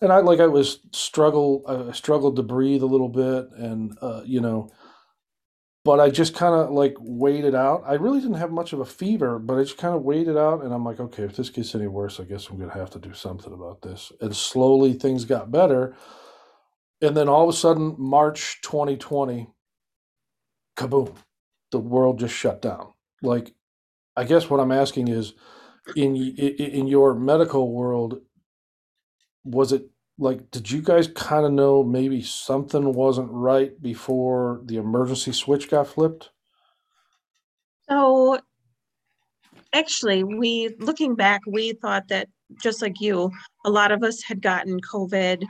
[0.00, 1.64] And I like I was struggle.
[1.66, 4.70] I struggled to breathe a little bit, and uh, you know
[5.84, 7.82] but I just kind of like waited out.
[7.86, 10.62] I really didn't have much of a fever, but I just kind of waited out,
[10.62, 12.98] and I'm like, okay, if this gets any worse, I guess I'm gonna have to
[12.98, 14.12] do something about this.
[14.20, 15.96] And slowly things got better,
[17.00, 19.48] and then all of a sudden, March 2020,
[20.76, 21.16] kaboom,
[21.72, 22.92] the world just shut down.
[23.22, 23.54] Like,
[24.16, 25.34] I guess what I'm asking is,
[25.96, 28.20] in in your medical world,
[29.44, 34.76] was it like did you guys kind of know maybe something wasn't right before the
[34.76, 36.30] emergency switch got flipped
[37.88, 38.38] So
[39.72, 42.28] actually, we, looking back, we thought that,
[42.62, 43.30] just like you,
[43.64, 45.42] a lot of us had gotten COVID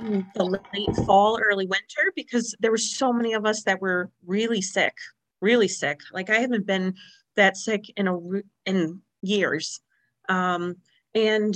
[0.00, 4.10] in the late fall, early winter, because there were so many of us that were
[4.26, 4.94] really sick,
[5.40, 6.00] really sick.
[6.12, 6.94] Like I haven't been
[7.36, 8.18] that sick in a,
[8.64, 9.80] in years.
[10.28, 10.76] Um,
[11.14, 11.54] and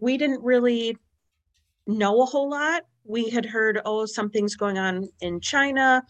[0.00, 0.96] we didn't really
[1.86, 2.82] know a whole lot.
[3.04, 6.02] We had heard, oh, something's going on in China.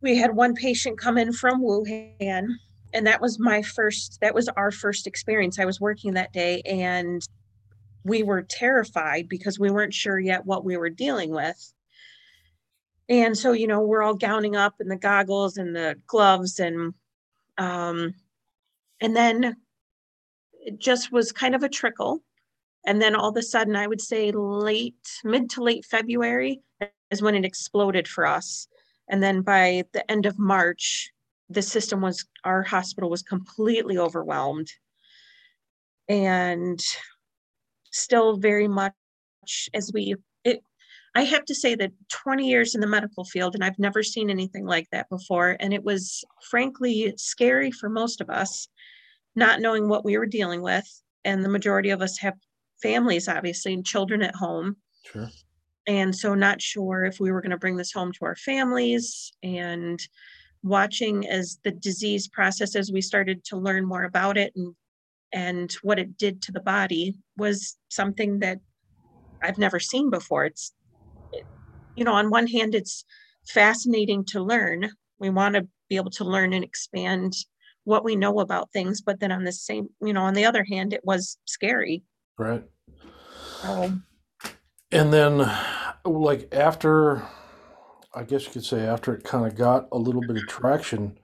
[0.00, 2.48] We had one patient come in from Wuhan,
[2.94, 5.58] and that was my first, that was our first experience.
[5.58, 7.22] I was working that day and
[8.04, 11.72] we were terrified because we weren't sure yet what we were dealing with.
[13.08, 16.94] And so, you know, we're all gowning up in the goggles and the gloves and
[17.58, 18.14] um
[19.00, 19.56] and then
[20.52, 22.22] it just was kind of a trickle
[22.86, 26.62] and then all of a sudden, I would say late, mid to late February
[27.10, 28.68] is when it exploded for us.
[29.08, 31.10] And then by the end of March,
[31.48, 34.70] the system was, our hospital was completely overwhelmed.
[36.08, 36.80] And
[37.92, 38.94] still very much
[39.74, 40.14] as we,
[40.44, 40.62] it,
[41.14, 44.30] I have to say that 20 years in the medical field, and I've never seen
[44.30, 45.56] anything like that before.
[45.60, 48.68] And it was frankly scary for most of us,
[49.34, 50.86] not knowing what we were dealing with.
[51.24, 52.34] And the majority of us have
[52.82, 54.76] families, obviously, and children at home.
[55.04, 55.28] sure
[55.86, 59.32] And so not sure if we were going to bring this home to our families
[59.42, 60.00] and
[60.62, 64.74] watching as the disease process as we started to learn more about it and
[65.32, 68.58] and what it did to the body was something that
[69.42, 70.44] I've never seen before.
[70.46, 70.72] It's
[71.32, 71.46] it-
[71.96, 73.04] you know, on one hand it's
[73.46, 74.90] fascinating to learn.
[75.18, 77.34] We want to be able to learn and expand
[77.84, 80.64] what we know about things, but then on the same, you know, on the other
[80.64, 82.02] hand it was scary.
[82.40, 82.64] Right
[83.62, 83.92] So
[84.90, 85.48] and then
[86.04, 87.22] like after
[88.14, 91.18] i guess you could say after it kind of got a little bit of traction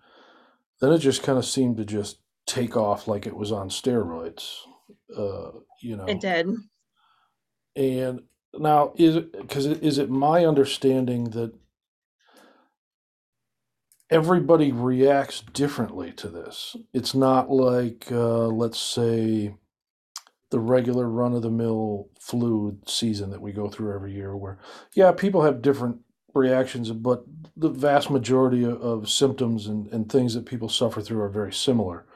[0.80, 4.56] then it just kind of seemed to just take off like it was on steroids
[5.16, 5.50] uh
[5.82, 6.48] you know, it did.
[7.74, 8.20] and
[8.54, 11.52] now is it because is it my understanding that
[14.10, 16.76] everybody reacts differently to this.
[16.92, 19.56] It's not like, uh, let's say,
[20.56, 24.58] the regular run of the mill flu season that we go through every year, where,
[24.94, 25.98] yeah, people have different
[26.32, 31.28] reactions, but the vast majority of, symptoms and, and things that people suffer through are
[31.28, 32.06] very similar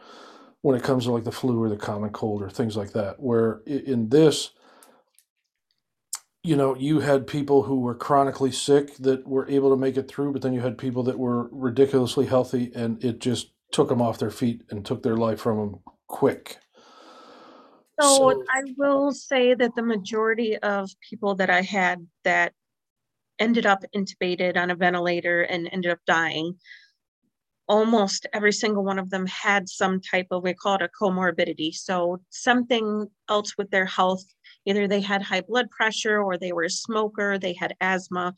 [0.62, 3.20] when it comes to like the flu or the common cold or things like that.
[3.20, 4.52] Where in this,
[6.42, 10.08] you know, you had people who were chronically sick that were able to make it
[10.08, 14.00] through, but then you had people that were ridiculously healthy and it just took them
[14.00, 16.56] off their feet and took their life from them quick.
[18.00, 22.52] So I will say that the majority of people that I had that
[23.38, 26.56] ended up intubated on a ventilator and ended up dying,
[27.68, 31.74] almost every single one of them had some type of, we call it a comorbidity.
[31.74, 34.24] So something else with their health.
[34.66, 38.34] Either they had high blood pressure or they were a smoker, they had asthma.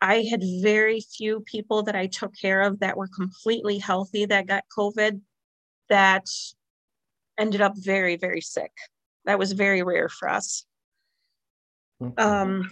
[0.00, 4.46] I had very few people that I took care of that were completely healthy that
[4.46, 5.20] got COVID
[5.88, 6.26] that
[7.38, 8.72] ended up very, very sick.
[9.24, 10.64] That was very rare for us.
[12.02, 12.22] okay.
[12.22, 12.70] Um,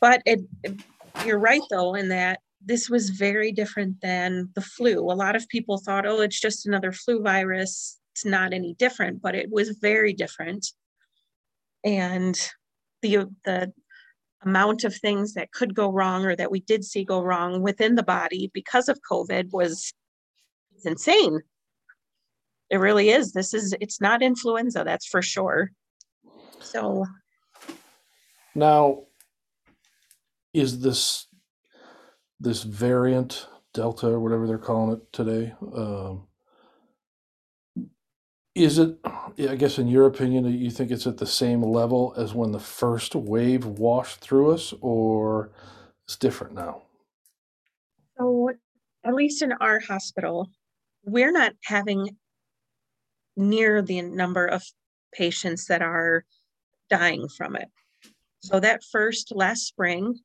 [0.00, 0.80] but it, it-
[1.24, 4.98] you're right though, in that this was very different than the flu.
[4.98, 7.98] A lot of people thought, oh, it's just another flu virus.
[8.14, 10.66] It's not any different, but it was very different.
[11.84, 12.38] And
[13.02, 13.72] the, the
[14.44, 17.94] amount of things that could go wrong or that we did see go wrong within
[17.94, 19.92] the body because of COVID was
[20.74, 21.40] it's insane.
[22.70, 23.32] It really is.
[23.32, 25.70] This is, it's not influenza, that's for sure.
[26.60, 27.06] So
[28.54, 29.02] now,
[30.52, 31.26] is this
[32.40, 33.46] this variant
[33.76, 35.52] Delta or whatever they're calling it today.
[35.74, 36.26] Um,
[38.54, 42.32] is it, I guess, in your opinion, you think it's at the same level as
[42.32, 45.52] when the first wave washed through us, or
[46.06, 46.84] it's different now?
[48.16, 48.50] So
[49.04, 50.50] at least in our hospital,
[51.04, 52.16] we're not having
[53.36, 54.62] near the number of
[55.12, 56.24] patients that are
[56.88, 57.68] dying from it.
[58.40, 60.18] So that first last spring,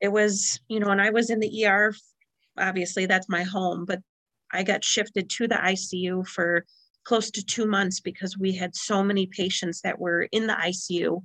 [0.00, 1.94] it was, you know, and I was in the ER,
[2.58, 4.00] obviously that's my home, but
[4.52, 6.66] I got shifted to the ICU for
[7.04, 11.22] close to two months because we had so many patients that were in the ICU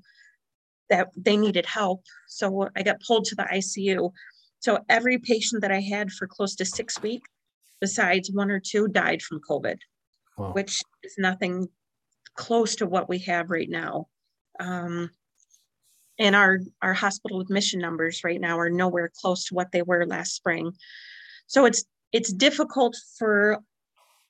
[0.89, 2.03] that they needed help.
[2.27, 4.11] So I got pulled to the ICU.
[4.59, 7.29] So every patient that I had for close to six weeks,
[7.81, 9.77] besides one or two, died from COVID,
[10.37, 10.51] Wow.
[10.53, 11.67] which is nothing
[12.35, 14.07] close to what we have right now.
[14.59, 15.09] Um,
[16.19, 20.05] and our, our hospital admission numbers right now are nowhere close to what they were
[20.05, 20.73] last spring.
[21.47, 23.59] So it's, it's difficult for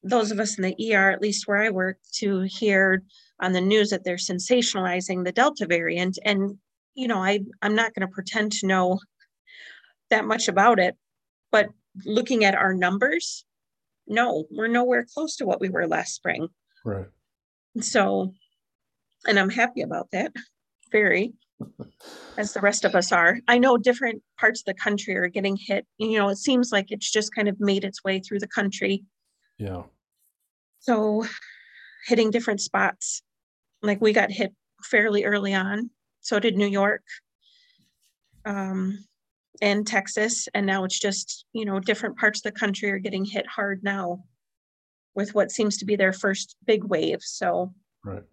[0.04, 3.04] those of us in the ER, at least where I work, to hear
[3.42, 6.18] on the news that they're sensationalizing the Delta variant.
[6.24, 6.58] And,
[6.96, 9.00] you know, I, I'm not going to pretend to know
[10.10, 10.96] that much about it,
[11.52, 11.68] but
[12.06, 13.46] looking at our numbers,
[14.08, 16.48] no, we're nowhere close to what we were last spring.
[16.86, 17.08] Right.
[17.82, 18.34] So,
[19.28, 20.34] and I'm happy about that,
[20.92, 21.34] very,
[22.38, 23.40] as the rest of us are.
[23.48, 25.86] I know different parts of the country are getting hit.
[25.98, 29.04] You know, it seems like it's just kind of made its way through the country.
[29.58, 29.84] Yeah.
[30.80, 31.26] So,
[32.08, 33.22] hitting different spots.
[33.82, 34.54] Like we got hit
[34.84, 35.92] fairly early on.
[36.22, 37.04] So did New York.
[38.46, 39.06] Um,
[39.62, 40.48] and Texas.
[40.54, 43.84] And now it's just, you know, different parts of the country are getting hit hard
[43.84, 44.24] now
[45.16, 47.20] with what seems to be their first big wave.
[47.22, 48.24] So, Right.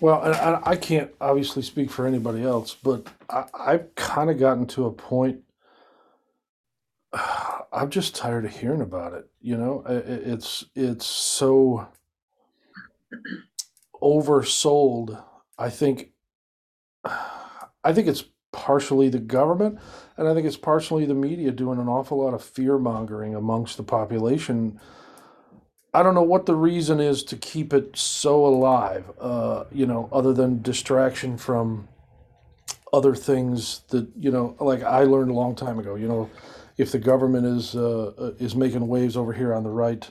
[0.00, 4.66] Well, I, I can't obviously speak for anybody else, but I, I've kind of gotten
[4.68, 5.40] to a point.
[7.72, 9.28] I'm just tired of hearing about it.
[9.40, 11.88] You know, it's it's so
[14.02, 15.22] oversold.
[15.58, 16.10] I think.
[17.84, 18.24] I think it's
[18.66, 19.78] partially the government,
[20.16, 23.76] and I think it's partially the media doing an awful lot of fear mongering amongst
[23.76, 24.80] the population.
[25.94, 30.08] I don't know what the reason is to keep it so alive, uh, you know,
[30.10, 31.86] other than distraction from
[32.92, 36.28] other things that, you know, like I learned a long time ago, you know,
[36.76, 40.10] if the government is uh, uh, is making waves over here on the right,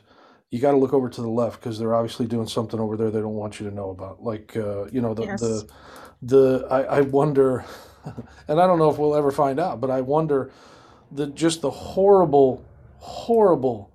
[0.50, 3.12] you got to look over to the left because they're obviously doing something over there
[3.12, 4.24] they don't want you to know about.
[4.24, 5.42] Like, uh, you know, the yes.
[5.42, 5.68] the
[6.22, 7.66] the I, I wonder,
[8.48, 10.52] and I don't know if we'll ever find out, but I wonder
[11.12, 12.66] that just the horrible,
[12.98, 13.92] horrible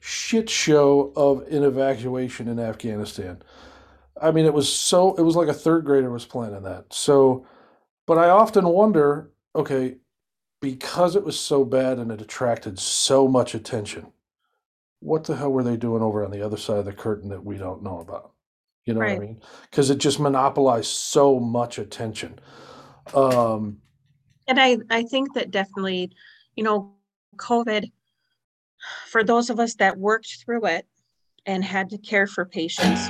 [0.00, 3.42] shit show of an evacuation in Afghanistan.
[4.20, 6.92] I mean, it was so it was like a third grader was planning that.
[6.92, 7.46] So,
[8.06, 9.96] but I often wonder, okay,
[10.60, 14.12] because it was so bad and it attracted so much attention,
[15.00, 17.44] what the hell were they doing over on the other side of the curtain that
[17.44, 18.32] we don't know about?
[18.84, 19.40] You know what I mean?
[19.70, 22.38] Because it just monopolized so much attention.
[23.14, 23.80] Um,
[24.48, 26.12] And I, I think that definitely,
[26.56, 26.94] you know,
[27.36, 27.90] COVID,
[29.08, 30.86] for those of us that worked through it
[31.46, 33.08] and had to care for patients,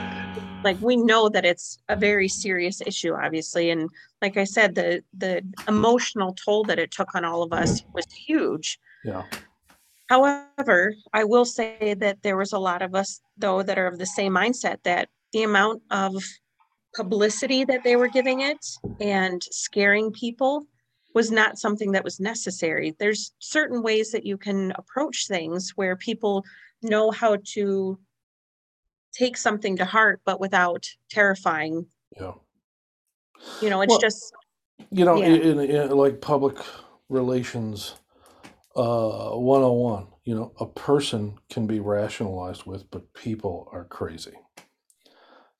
[0.64, 3.70] like we know that it's a very serious issue, obviously.
[3.70, 3.90] And
[4.20, 8.06] like I said, the the emotional toll that it took on all of us was
[8.12, 8.78] huge.
[9.04, 9.24] yeah,
[10.08, 13.98] However, I will say that there was a lot of us, though, that are of
[13.98, 16.22] the same mindset that the amount of
[16.94, 18.64] publicity that they were giving it
[19.00, 20.66] and scaring people
[21.14, 22.94] was not something that was necessary.
[22.98, 26.44] There's certain ways that you can approach things where people
[26.82, 27.98] know how to
[29.12, 31.86] take something to heart, but without terrifying.
[32.18, 32.32] yeah.
[33.60, 34.32] You know, it's Well, just,
[34.90, 35.28] You know, Yeah.
[35.28, 36.56] in, in, in like public
[37.08, 37.94] relations
[38.74, 44.32] uh 101, you know, a person can be rationalized with, but people are crazy.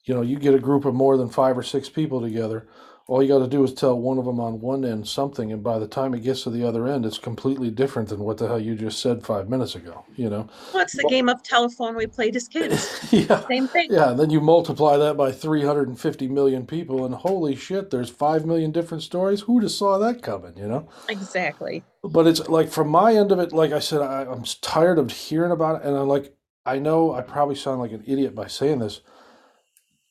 [0.05, 2.67] You know, you get a group of more than five or six people together,
[3.09, 5.63] all you got to do is tell one of them on one end something, and
[5.63, 8.47] by the time it gets to the other end, it's completely different than what the
[8.47, 10.49] hell you just said five minutes ago, you know?
[10.73, 13.01] well, it's the Well- game of telephone we played as kids.
[13.13, 13.45] yeah.
[13.49, 13.89] Same thing.
[13.91, 18.47] Yeah, and then you multiply that by 350 million people, and holy shit, there's 5
[18.47, 19.43] million different stories.
[19.43, 20.89] Who'd have saw that coming, you know?
[21.09, 21.83] Exactly.
[22.05, 25.11] But it's like from my end of it, like I said, I, I'm tired of
[25.11, 26.35] hearing about it, and I'm like,
[26.65, 29.01] I know I probably sound like an idiot by saying this,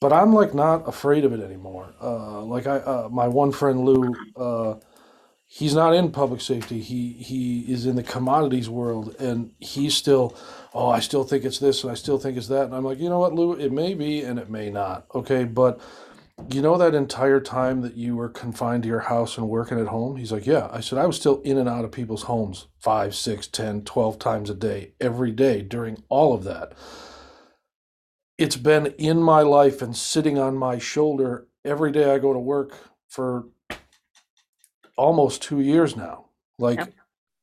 [0.02, 1.94] but I'm like not afraid of it anymore.
[2.02, 4.76] Uh, like I, uh, my one friend Lou, uh,
[5.46, 6.82] he's not in public safety.
[6.82, 10.36] He he is in the commodities world, and he's still,
[10.74, 13.00] oh, I still think it's this, and I still think it's that, and I'm like,
[13.00, 15.06] you know what, Lou, it may be, and it may not.
[15.14, 15.80] Okay, but
[16.50, 19.88] you know that entire time that you were confined to your house and working at
[19.88, 20.16] home?
[20.18, 20.68] He's like, yeah.
[20.72, 24.18] I said, I was still in and out of people's homes five, six, ten, twelve
[24.18, 26.74] times a day, every day during all of that.
[28.42, 32.40] It's been in my life and sitting on my shoulder every day I go to
[32.40, 32.76] work
[33.08, 33.46] for
[34.98, 36.26] almost two years now.
[36.58, 36.94] Like, Yep.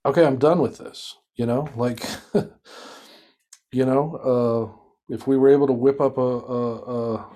[0.07, 1.17] okay, I'm done with this.
[1.37, 2.05] You know, like,
[3.71, 7.27] you know, uh, if we were able to whip up a, a, a,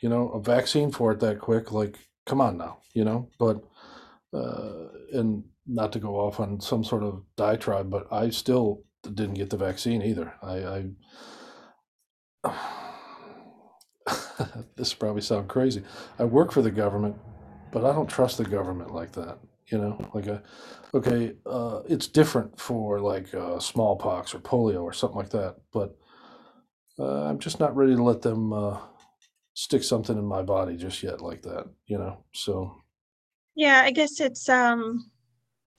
[0.00, 3.62] you know, a vaccine for it that quick, like, come on now, you know, but,
[4.32, 9.34] uh, and not to go off on some sort of diatribe, but I still didn't
[9.34, 10.32] get the vaccine either.
[10.42, 10.86] I,
[12.44, 12.81] I
[14.76, 15.82] this probably sound crazy.
[16.18, 17.16] I work for the government,
[17.70, 19.38] but I don't trust the government like that.
[19.68, 20.42] You know, like a,
[20.92, 25.96] okay, uh, it's different for like uh, smallpox or polio or something like that, but
[26.98, 28.78] uh, I'm just not ready to let them uh,
[29.54, 31.66] stick something in my body just yet like that.
[31.86, 32.76] You know, so
[33.54, 35.10] Yeah, I guess it's um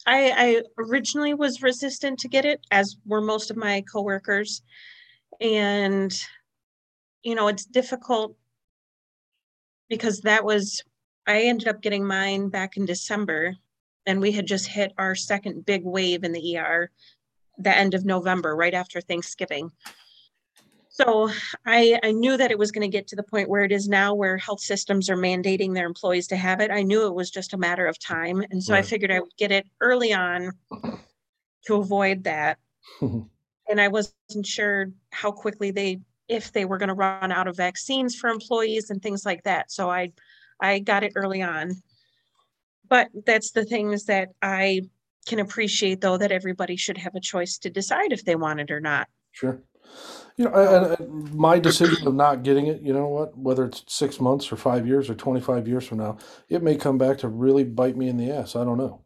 [0.06, 4.62] I I originally was resistant to get it, as were most of my coworkers.
[5.42, 6.14] And
[7.24, 8.36] you know, it's difficult
[9.90, 10.84] because that was
[11.26, 13.56] I ended up getting mine back in December
[14.06, 16.92] and we had just hit our second big wave in the ER
[17.58, 19.72] the end of November, right after Thanksgiving.
[20.90, 21.30] So
[21.66, 23.88] I, I knew that it was going to get to the point where it is
[23.88, 26.70] now, where health systems are mandating their employees to have it.
[26.72, 28.44] I knew it was just a matter of time.
[28.52, 30.52] And so I figured I would get it early on
[31.66, 32.58] to avoid that.
[33.70, 37.58] And I wasn't sure how quickly they, if they were going to run out of
[37.58, 39.72] vaccines for employees and things like that.
[39.72, 40.14] So I,
[40.60, 41.76] I got it early on.
[42.88, 44.82] But that's the things that I
[45.26, 48.72] can appreciate, though, that everybody should have a choice to decide if they want it
[48.72, 49.08] or not.
[49.32, 49.62] sure.
[50.38, 53.84] You know, and, and my decision of not getting it, you know what, whether it's
[53.88, 56.18] six months or five years or 25 years from now,
[56.50, 58.56] it may come back to really bite me in the ass.
[58.56, 59.02] I don't know.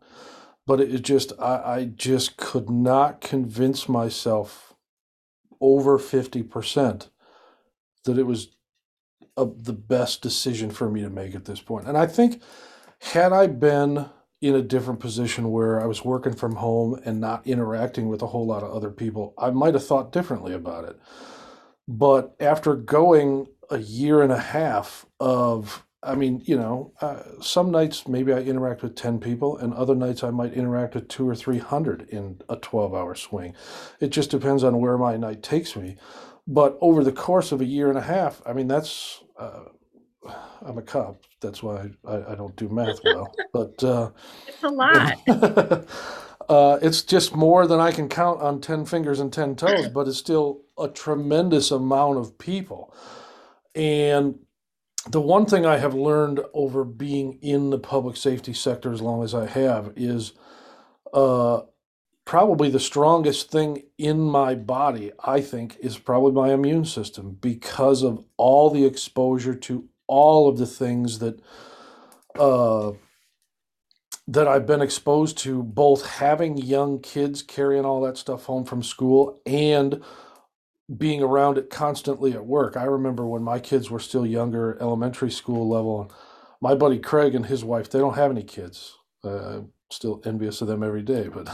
[0.66, 4.67] But it, it just, I, I just could not convince myself
[5.62, 7.10] over 50%
[8.06, 8.50] that it was
[9.36, 11.88] a, the best decision for me to make at this point.
[11.88, 12.42] And I think
[13.00, 14.10] had I been
[14.42, 18.28] in a different position where I was working from home and not interacting with a
[18.28, 21.00] whole lot of other people, I might have thought differently about it.
[21.88, 27.72] But after going a year and a half of, I mean, you know, uh, some
[27.72, 31.28] nights maybe I interact with 10 people, and other nights I might interact with two
[31.28, 33.56] or 300 in a 12 hour swing.
[34.00, 35.98] It just depends on where my night takes me.
[36.48, 39.66] But over the course of a year and a half, I mean, that's, uh,
[40.62, 41.18] I'm a cop.
[41.42, 43.34] That's why I, I, don't do math well.
[43.52, 44.12] But, uh,
[44.48, 45.18] It's a lot.
[46.50, 50.08] uh, it's just more than I can count on 10 fingers and 10 toes, but
[50.08, 52.94] it's still a tremendous amount of people.
[53.76, 54.40] And
[55.10, 59.24] the one thing I have learned over being in the public safety sector as long
[59.24, 60.34] as I have is
[61.14, 61.62] uh,
[62.26, 68.04] probably the strongest thing in my body, I think, is probably my immune system because
[68.04, 71.42] of all the exposure to all of the things that
[72.38, 72.92] uh,
[74.28, 78.84] that I've been exposed to, both having young kids carrying all that stuff home from
[78.84, 80.04] school and
[80.96, 82.78] being around it constantly at work.
[82.78, 86.12] I remember when my kids were still younger, elementary school level,
[86.62, 88.96] my buddy Craig and his wife, they don't have any kids.
[89.24, 91.50] Uh, I'm still envious of them every day, but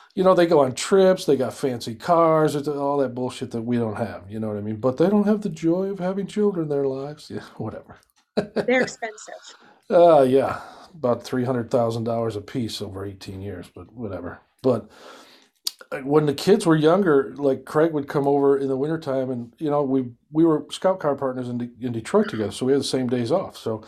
[0.14, 3.78] you know, they go on trips, they got fancy cars, all that bullshit that we
[3.78, 4.30] don't have.
[4.30, 4.76] You know what I mean?
[4.76, 7.30] But they don't have the joy of having children in their lives.
[7.30, 7.98] Yeah, whatever.
[8.66, 9.34] They're expensive.
[9.90, 10.60] Uh, yeah,
[10.94, 14.40] about three hundred thousand dollars a piece over eighteen years, but whatever.
[14.62, 14.90] But
[15.90, 19.52] Uh, when the kids were younger, like Craig would come over in the wintertime, and
[19.58, 22.72] you know we we were scout car partners in De- in Detroit together, so we
[22.72, 23.56] had the same days off.
[23.56, 23.82] So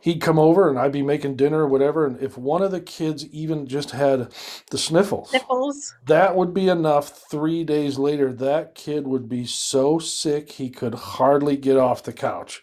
[0.00, 2.80] he'd come over, and I'd be making dinner or whatever, and if one of the
[2.80, 4.32] kids even just had
[4.70, 5.94] the sniffles, Nipples.
[6.06, 7.08] that would be enough.
[7.30, 12.12] Three days later, that kid would be so sick he could hardly get off the
[12.12, 12.62] couch.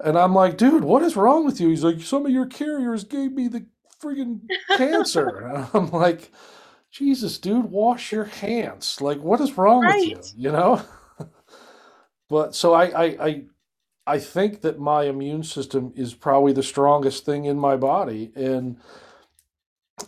[0.00, 1.70] And I'm like, dude, what is wrong with you?
[1.70, 3.66] He's like, some of your carriers gave me the
[4.02, 4.42] friggin'
[4.76, 5.66] cancer.
[5.74, 6.30] I'm like,
[6.90, 9.00] Jesus, dude, wash your hands.
[9.00, 10.20] Like, what is wrong with you?
[10.36, 10.82] You know?
[12.28, 13.44] but so I, I, I,
[14.06, 18.32] I think that my immune system is probably the strongest thing in my body.
[18.34, 18.78] And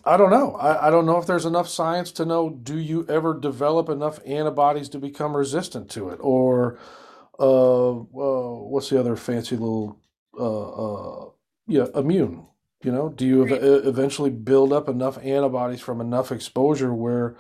[0.05, 0.55] I don't know.
[0.57, 4.21] I, I don't know if there's enough science to know do you ever develop enough
[4.27, 6.19] antibodies to become resistant to it?
[6.23, 6.79] Or
[7.41, 10.01] uh, uh what's the other fancy little
[10.39, 11.31] uh, uh
[11.69, 12.48] yeah, immune.
[12.83, 13.61] You know, do you Right.
[13.61, 17.37] ev- eventually build up enough antibodies from enough exposure where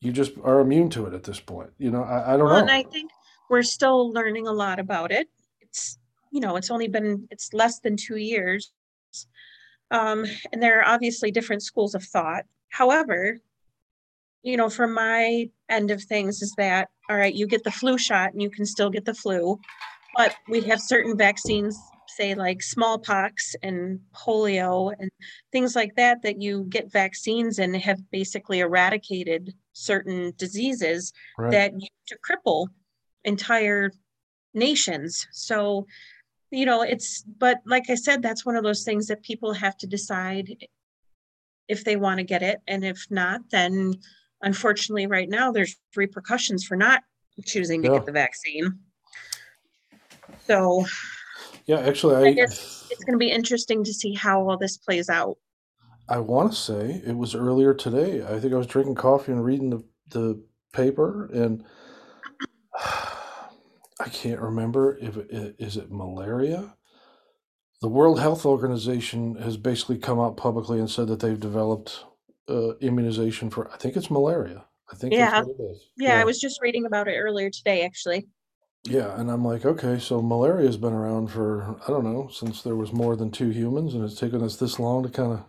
[0.00, 1.70] you just are immune to it at this point?
[1.78, 2.70] You know, I, I don't Well, and.
[2.70, 3.10] I think
[3.50, 5.28] we're still learning a lot about it.
[5.60, 5.98] It's
[6.32, 8.72] you know, it's only been, it's less than two years.
[9.90, 12.44] Um, and there are obviously different schools of thought.
[12.68, 13.40] However,
[14.44, 17.98] you know, from my end of things is that, all right, you get the flu
[17.98, 19.58] shot and you can still get the flu.
[20.16, 21.76] But we have certain vaccines,
[22.16, 25.10] say like smallpox and polio and
[25.52, 31.52] things like that, that you get vaccines and have basically eradicated certain diseases Right.
[31.52, 32.68] that used to cripple
[33.24, 33.90] entire
[34.54, 35.26] nations.
[35.32, 35.86] So,
[36.50, 39.76] you know, it's, but like I said, that's one of those things that people have
[39.78, 40.66] to decide
[41.68, 42.58] if they want to get it.
[42.66, 43.94] And if not, then
[44.42, 47.02] unfortunately, right now, there's repercussions for not
[47.46, 47.94] choosing to Yeah.
[47.94, 48.80] get the vaccine.
[50.38, 50.84] So
[51.70, 54.76] Yeah, actually, I I guess it's going to be interesting to see how all this
[54.76, 55.36] plays out.
[56.08, 58.24] I want to say it was earlier today.
[58.26, 60.42] I think I was drinking coffee and reading the, the
[60.72, 61.64] paper, and
[62.74, 66.74] I can't remember if it, is it malaria.
[67.82, 72.04] The World Health Organization has basically come out publicly and said that they've developed
[72.48, 73.70] uh, immunization for.
[73.72, 74.64] I think it's malaria.
[74.92, 75.30] I think Yeah.
[75.30, 75.88] that's what it is.
[75.96, 78.26] Yeah, I was just reading about it earlier today, actually.
[78.84, 82.76] Yeah, and I'm like, okay, so malaria's been around for, I don't know, since there
[82.76, 85.44] was more than two humans, and it's taken us this long to kind of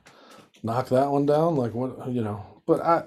[0.63, 1.55] knock that one down.
[1.55, 2.61] Like, what, you know?
[2.67, 3.05] But I,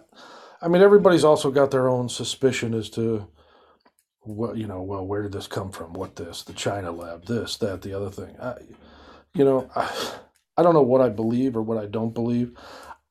[0.62, 3.28] I mean, everybody's also got their own suspicion as to
[4.20, 5.92] what, you know, well, where did this come from?
[5.92, 6.42] What this?
[6.42, 8.34] The China lab, this, that, the other thing.
[8.40, 8.54] I,
[9.34, 10.14] you know, I,
[10.56, 12.56] I don't know what I believe or what I don't believe.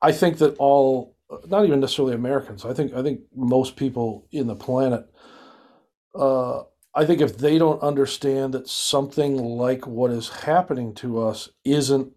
[0.02, 2.64] I think that all, not even necessarily Americans.
[2.64, 5.06] I think I think most people in the planet.
[6.14, 11.48] Uh, I think if they don't understand that something like what is happening to us
[11.64, 12.12] isn't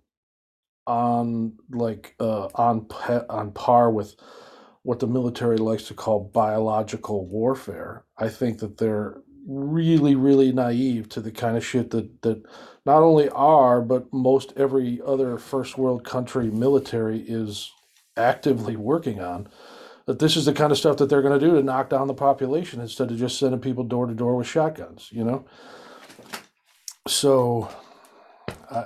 [0.87, 4.15] on like uh, on pa- on par with
[4.83, 9.17] what the military likes to call biological warfare, I think that they're
[9.47, 12.43] really really naive to the kind of shit that that
[12.85, 17.71] not only our but most every other first world country military is
[18.17, 19.47] actively working on
[20.07, 22.07] that this is the kind of stuff that they're going to do to knock down
[22.07, 25.45] the population instead of just sending people door to door with shotguns, you know?
[27.07, 27.69] So,
[28.71, 28.85] I,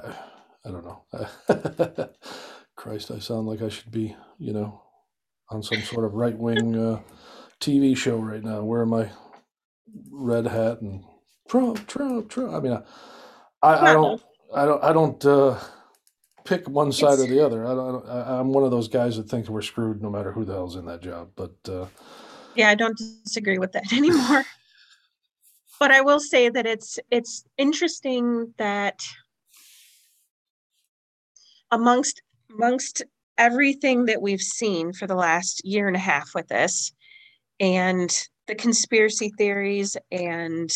[0.65, 2.09] I don't know.
[2.75, 4.81] Christ, I sound like I should be, you know,
[5.49, 6.99] on some sort of right wing uh,
[7.59, 9.09] TV show right now, wearing my
[10.11, 11.03] red hat and
[11.49, 12.53] Trump, Trump, Trump.
[12.53, 14.21] I mean, I, I, I don't,
[14.55, 15.59] I don't, I don't uh,
[16.43, 17.65] pick one side or the other.
[17.65, 20.45] I don't, I, I'm one of those guys that thinks we're screwed no matter who
[20.45, 21.29] the hell's in that job.
[21.35, 21.85] But uh,
[22.55, 24.43] Yeah, I don't disagree with that anymore.
[25.79, 29.01] But I will say that it's it's interesting that
[31.71, 32.21] amongst
[32.53, 33.03] amongst
[33.37, 36.93] everything that we've seen for the last year and a half with this
[37.59, 40.71] and the conspiracy theories and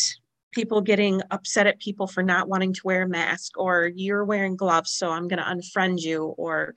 [0.56, 4.56] people getting upset at people for not wanting to wear a mask or you're wearing
[4.56, 6.74] gloves so I'm going to unfriend you or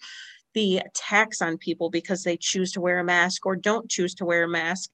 [0.53, 4.25] the attacks on people because they choose to wear a mask or don't choose to
[4.25, 4.89] wear a mask.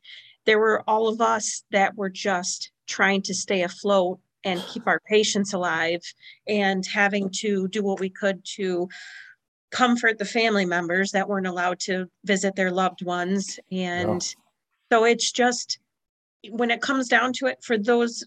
[0.46, 5.00] There were all of us that were just trying to stay afloat and keep our
[5.00, 6.02] patients alive
[6.48, 8.88] and having to do what we could to
[9.72, 13.60] comfort the family members that weren't allowed to visit their loved ones.
[13.72, 14.22] And
[14.92, 15.80] so it's just
[16.52, 18.24] when it comes down to it for those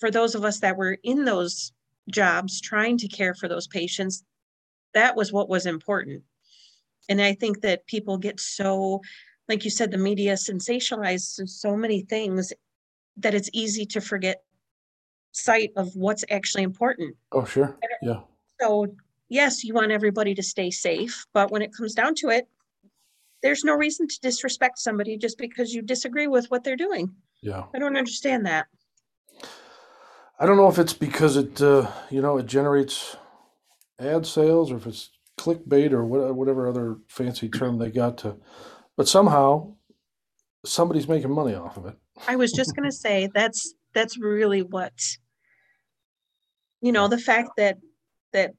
[0.00, 1.72] for those of us that were in those
[2.10, 4.24] jobs trying to care for those patients
[4.94, 6.22] that was what was important
[7.08, 9.00] and i think that people get so
[9.48, 12.52] like you said the media sensationalizes so many things
[13.16, 14.42] that it's easy to forget
[15.32, 17.78] sight of what's actually important oh, sure.
[18.02, 18.20] Yeah.
[18.60, 18.86] so
[19.28, 22.48] yes you want everybody to stay safe but when it comes down to it
[23.42, 27.64] there's no reason to disrespect somebody just because you disagree with what they're doing Yeah.
[27.74, 28.66] i don't understand that
[30.40, 33.14] I don't know if it's because it, uh, you know, it generates
[34.00, 38.36] ad sales or if it's clickbait or what, whatever other fancy term they got to,
[38.96, 39.74] but somehow
[40.64, 41.94] somebody's making money off of it.
[42.26, 44.94] I was just gonna say, that's, that's really what,
[46.80, 47.76] you know, the fact that,
[48.32, 48.52] that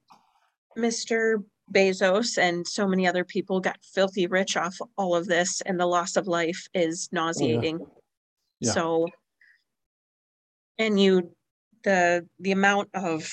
[0.78, 1.42] Mr.
[1.72, 5.86] Bezos and so many other people got filthy rich off all of this and the
[5.86, 7.80] loss of life is nauseating.
[8.60, 8.70] Yeah.
[8.70, 9.08] So,
[10.78, 11.34] and you,
[11.82, 13.30] the, the amount of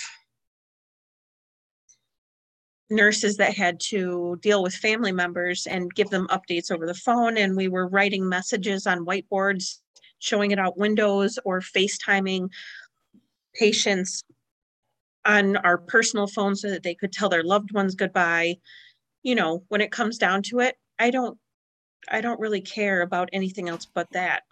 [2.90, 7.38] nurses that had to deal with family members and give them updates over the phone,
[7.38, 9.80] and we were writing messages on whiteboards
[10.20, 12.50] showing it out windows or FaceTiming
[13.56, 14.24] patients
[15.26, 18.58] on our personal phone so that they could tell their loved ones goodbye.
[19.24, 21.38] You know, when it comes down to it, I don't,
[22.10, 24.44] I don't really care about anything else but that.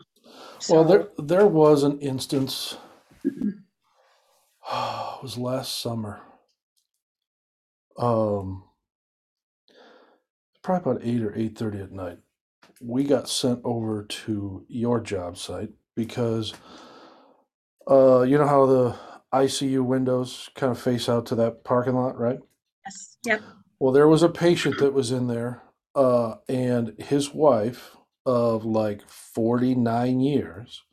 [0.69, 2.77] Well, there there was an instance.
[4.73, 6.21] it was last summer.
[7.97, 8.63] Um,
[10.61, 12.19] probably about eight or eight thirty at night.
[12.81, 16.53] We got sent over to your job site because,
[17.89, 18.95] uh, you know how the
[19.33, 22.39] ICU windows kind of face out to that parking lot, right?
[22.85, 23.41] Yes, yep.
[23.79, 25.63] Well, there was a patient that was in there,
[25.95, 27.95] uh, and his wife
[28.25, 30.83] of like 49 years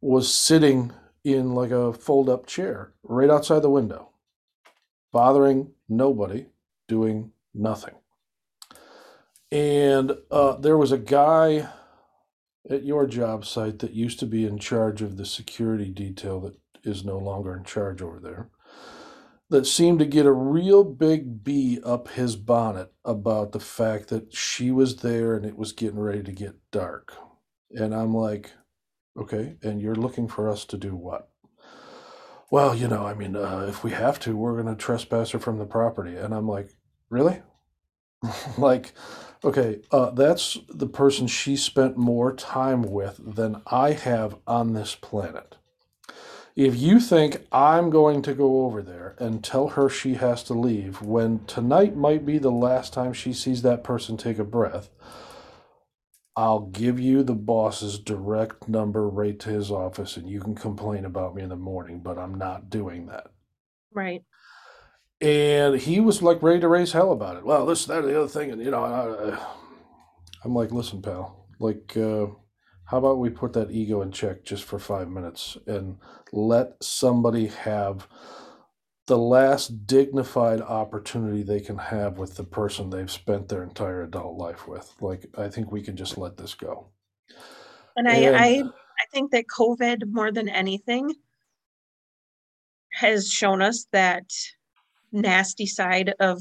[0.00, 0.92] was sitting
[1.24, 4.10] in like a fold up chair right outside the window,
[5.12, 6.46] bothering nobody,
[6.88, 7.94] doing nothing.
[9.50, 11.68] And uh, there was a guy
[12.70, 16.56] at your job site that used to be in charge of the security detail that
[16.84, 18.50] is no longer in charge over there
[19.52, 24.34] that seemed to get a real big bee up his bonnet about the fact that
[24.34, 27.12] she was there and it was getting ready to get dark.
[27.70, 28.52] And I'm like,
[29.16, 31.28] okay, and you're looking for us to do what?
[32.50, 35.38] Well, you know, I mean, uh, if we have to, we're going to trespass her
[35.38, 36.16] from the property.
[36.16, 36.68] And I'm like,
[37.08, 37.40] really?
[38.58, 38.92] like,
[39.42, 44.94] okay, uh, that's the person she spent more time with than I have on this
[44.94, 45.56] planet.
[46.54, 50.52] If you think I'm going to go over there and tell her she has to
[50.52, 54.90] leave when tonight might be the last time she sees that person take a breath,
[56.34, 61.04] I'll give you the boss's direct number right to his office and you can complain
[61.04, 63.26] about me in the morning, but I'm not doing that.
[63.92, 64.24] Right.
[65.20, 67.44] And he was like ready to raise hell about it.
[67.44, 68.50] Well, this, that, or the other thing.
[68.50, 69.38] And, you know, I,
[70.44, 72.26] I'm like, listen, pal, like, uh,
[72.86, 75.98] how about we put that ego in check just for five minutes and
[76.32, 78.08] let somebody have
[79.06, 84.38] the last dignified opportunity they can have with the person they've spent their entire adult
[84.38, 84.94] life with.
[85.00, 86.88] Like, I think we can just let this go.
[87.96, 91.14] And I, And I, I think that COVID more than anything
[92.92, 94.30] has shown us that
[95.10, 96.40] nasty side of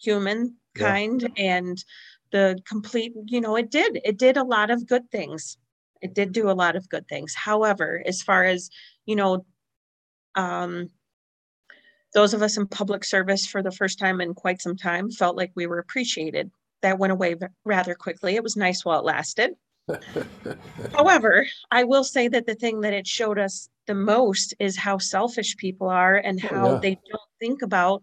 [0.00, 1.82] humankind and
[2.30, 5.58] the complete, you know, it did, it did a lot of good things.
[6.00, 7.34] It did do a lot of good things.
[7.34, 8.70] However, as far as,
[9.06, 9.44] you know,
[10.36, 10.90] um,
[12.14, 15.36] those of us in public service for the first time in quite some time felt
[15.36, 16.50] like we were appreciated.
[16.82, 17.34] That went away
[17.64, 18.36] rather quickly.
[18.36, 19.50] It was nice while it lasted.
[20.94, 24.98] However, I will say that the thing that it showed us the most is how
[24.98, 26.78] selfish people are and Oh, how yeah.
[26.80, 28.02] they don't think about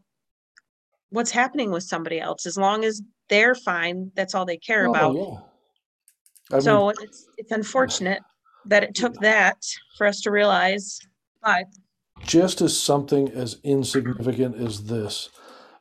[1.09, 2.45] what's happening with somebody else.
[2.45, 5.15] As long as they're fine, that's all they care Oh, about.
[5.15, 5.23] yeah.
[6.51, 8.21] I mean, So it's it's unfortunate
[8.65, 9.57] that it took that
[9.97, 10.99] for us to realize,
[11.41, 11.65] but
[12.23, 15.29] just as something as insignificant as this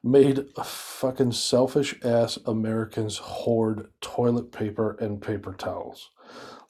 [0.02, 6.10] made fucking selfish ass Americans hoard toilet paper and paper towels.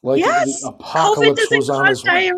[0.05, 2.31] Like yes, the apocalypse was on cause its way.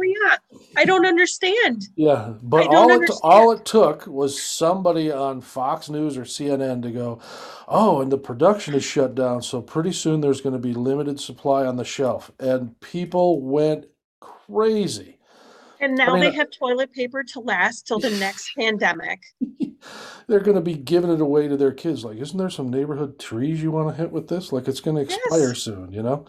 [0.76, 1.88] I don't understand.
[1.96, 3.20] Yeah, but all it understand.
[3.24, 7.18] all it took was somebody on Fox News or CNN to go,
[7.66, 11.18] "Oh, and the production is shut down, so pretty soon there's going to be limited
[11.18, 13.86] supply on the shelf." And people went
[14.20, 15.15] crazy.
[15.80, 19.22] And now mean, they have toilet paper to last till the next pandemic.
[20.28, 22.04] They're going to be giving it away to their kids.
[22.04, 24.52] Like, isn't there some neighborhood trees you want to hit with this?
[24.52, 25.58] Like, it's going to expire Yes.
[25.58, 26.24] soon, you know?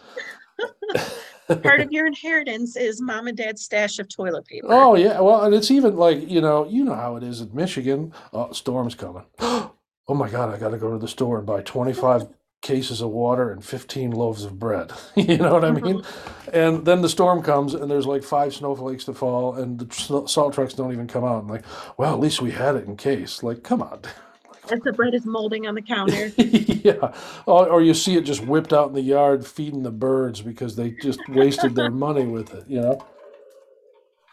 [1.63, 4.67] Part of your inheritance is mom and dad's stash of toilet paper.
[4.69, 7.49] Oh yeah, well, and it's even like you know, you know how it is in
[7.53, 8.11] Michigan.
[8.33, 9.23] Oh, storm's coming.
[10.09, 12.27] Oh my God, I got to go to the store and buy twenty five
[12.61, 14.91] cases of water and fifteen loaves of bread.
[15.15, 16.03] you know what I mean?
[16.51, 20.53] And then the storm comes and there's like five snowflakes to fall, and the salt
[20.53, 21.41] trucks don't even come out.
[21.41, 21.65] And like,
[21.97, 23.43] well, at least we had it in case.
[23.43, 24.01] Like, come on.
[24.69, 26.27] As the bread is molding on the counter.
[26.37, 27.13] yeah,
[27.45, 30.75] or, or you see it just whipped out in the yard feeding the birds because
[30.75, 32.65] they just wasted their money with it.
[32.67, 33.05] You know.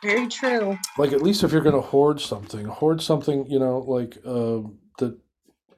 [0.02, 0.76] Very true.
[0.98, 4.60] like at least if you're going to hoard something hoard something you know like uh,
[4.98, 5.18] that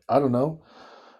[0.08, 0.60] i don't know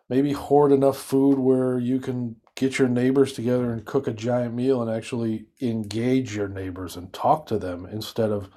[0.09, 4.55] maybe hoard enough food where you can get your neighbors together and cook a giant
[4.55, 8.49] meal and actually engage your neighbors and talk to them instead of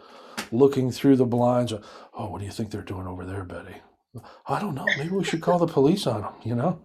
[0.51, 1.73] looking through the blinds.
[2.13, 3.75] Oh what do you think they're doing over there betty?
[4.47, 4.85] I don't know.
[4.97, 6.81] Maybe we should call the police on them you know?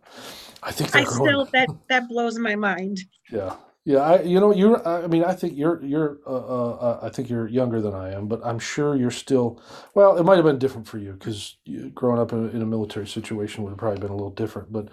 [0.63, 3.01] I think they're I still that that blows my mind.
[3.31, 3.99] yeah, yeah.
[3.99, 4.87] I, you know, you're.
[4.87, 5.83] I mean, I think you're.
[5.85, 6.19] You're.
[6.27, 9.61] Uh, uh, uh, I think you're younger than I am, but I'm sure you're still.
[9.95, 11.59] Well, it might have been different for you because
[11.95, 14.73] growing up in a, in a military situation would have probably been a little different.
[14.73, 14.89] But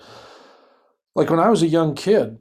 [1.15, 2.39] like when I was a young kid,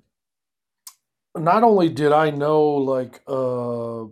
[1.36, 4.04] not only did I know like uh,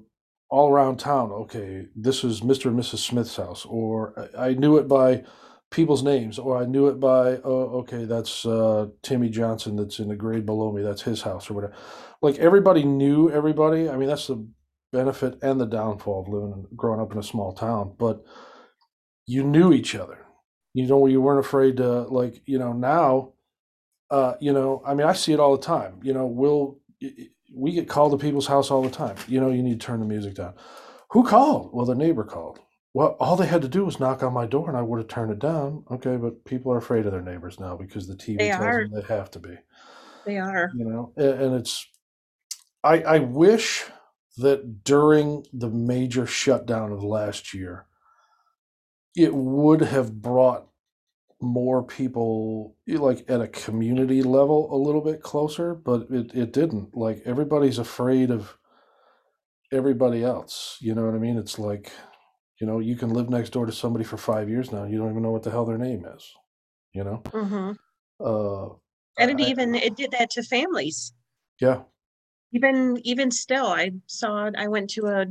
[0.51, 2.67] all around town, okay, this is Mr.
[2.67, 2.99] and Mrs.
[2.99, 5.25] Smith's house, or I I knew it by
[5.71, 10.09] people's names, or I knew it by, oh, okay, that's uh, Timmy Johnson that's in
[10.09, 11.75] the grade below me, that's his house, or whatever.
[12.21, 13.89] Like everybody knew everybody.
[13.89, 14.47] I mean, that's the
[14.93, 18.23] benefit and the downfall of living and growing up in a small town, but
[19.27, 20.25] you knew each other.
[20.75, 23.33] You know, you weren't afraid to like, you know, now,
[24.11, 26.01] uh, you know, I mean, I see it all the time.
[26.03, 26.79] You know, we'll
[27.55, 29.17] we get called to people's house all the time.
[29.27, 30.55] You know, you need to turn the music down.
[31.11, 31.71] Who called?
[31.73, 32.59] Well, the neighbor called.
[32.95, 35.09] Well, all they had to do was knock on my door, and I would have
[35.09, 35.85] turned it down.
[35.91, 38.89] Okay, but people are afraid of their neighbors now because the TV They tells are.
[38.89, 39.55] them they have to be.
[40.27, 40.71] They are.
[40.75, 41.87] You know, A- and it's.
[42.89, 43.85] I I wish
[44.39, 47.87] that during the major shutdown of last year,
[49.17, 50.69] it would have brought
[51.41, 56.97] more people like at a community level a little bit closer, but it, it didn't.
[56.97, 58.59] Like everybody's afraid of
[59.73, 60.79] everybody else.
[60.81, 61.39] You know what I mean?
[61.39, 61.93] It's like,
[62.61, 64.85] you know, you can live next door to somebody for five years now.
[64.85, 66.35] You don't even know what the hell their name is.
[66.93, 67.23] You know?
[67.33, 67.73] hmm
[68.21, 68.75] Uh
[69.19, 71.13] And it I, even it did that to families.
[71.61, 71.83] yeah.
[72.53, 75.27] Even even still, I saw I went to a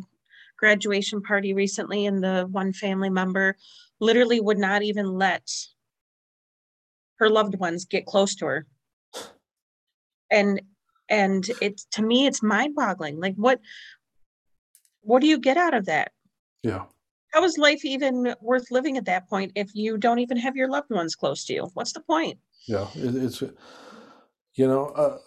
[0.58, 3.56] graduation party recently, and the one family member
[4.00, 5.50] literally would not even let
[7.20, 8.68] her loved ones get close to her.
[10.30, 10.62] And
[11.10, 13.20] and it's to me, it's mind-boggling.
[13.20, 13.60] Like what
[15.02, 16.12] what do you get out of that?
[16.64, 16.84] Yeah.
[17.34, 20.70] How is life even worth living at that point if you don't even have your
[20.70, 21.70] loved ones close to you?
[21.74, 22.40] What's the point?
[22.68, 22.88] Yeah.
[22.96, 25.18] It, it's you know, uh,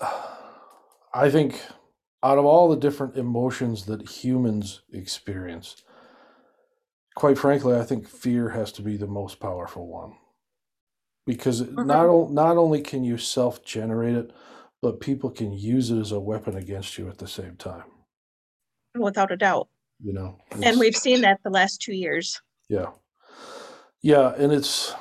[1.14, 1.60] I think
[2.22, 5.82] out of all the different emotions that humans experience,
[7.14, 10.14] quite frankly, I think fear has to be the most powerful one
[11.26, 14.32] because not o- not only can you self generate it,
[14.82, 17.84] but people can use it as a weapon against you at the same time.
[18.98, 19.68] Without a doubt.
[20.02, 22.40] You know, And we've seen that the last two years.
[22.68, 22.86] yeah,
[24.02, 24.94] yeah, and it's.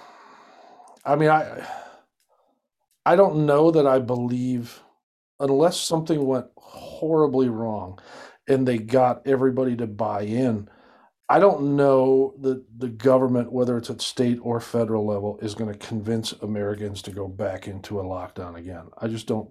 [1.06, 1.66] I mean, I
[3.06, 4.82] I don't know that I believe
[5.40, 8.00] unless something went horribly wrong,
[8.48, 10.70] and they got everybody to buy in.
[11.32, 15.72] I don't know that the government, whether it's at state or federal level, is going
[15.72, 18.88] to convince Americans to go back into a lockdown again.
[18.98, 19.50] I just don't.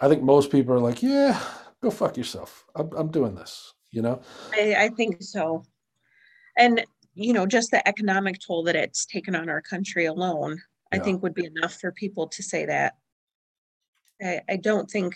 [0.00, 1.40] I think most people are like, yeah,
[1.82, 2.64] go fuck yourself.
[2.74, 4.20] I'm, I'm doing this, you know?
[4.52, 5.62] I, I think so.
[6.58, 6.84] And,
[7.14, 10.60] you know, just the economic toll that it's taken on our country alone,
[10.92, 12.94] I think would be enough for people to say that.
[14.22, 15.14] I, I don't think,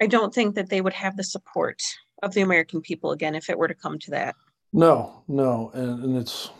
[0.00, 1.80] I don't think that they would have the support
[2.22, 4.34] of the American people again if it were to come to that.
[4.72, 5.70] No, no.
[5.74, 6.50] And, and it's,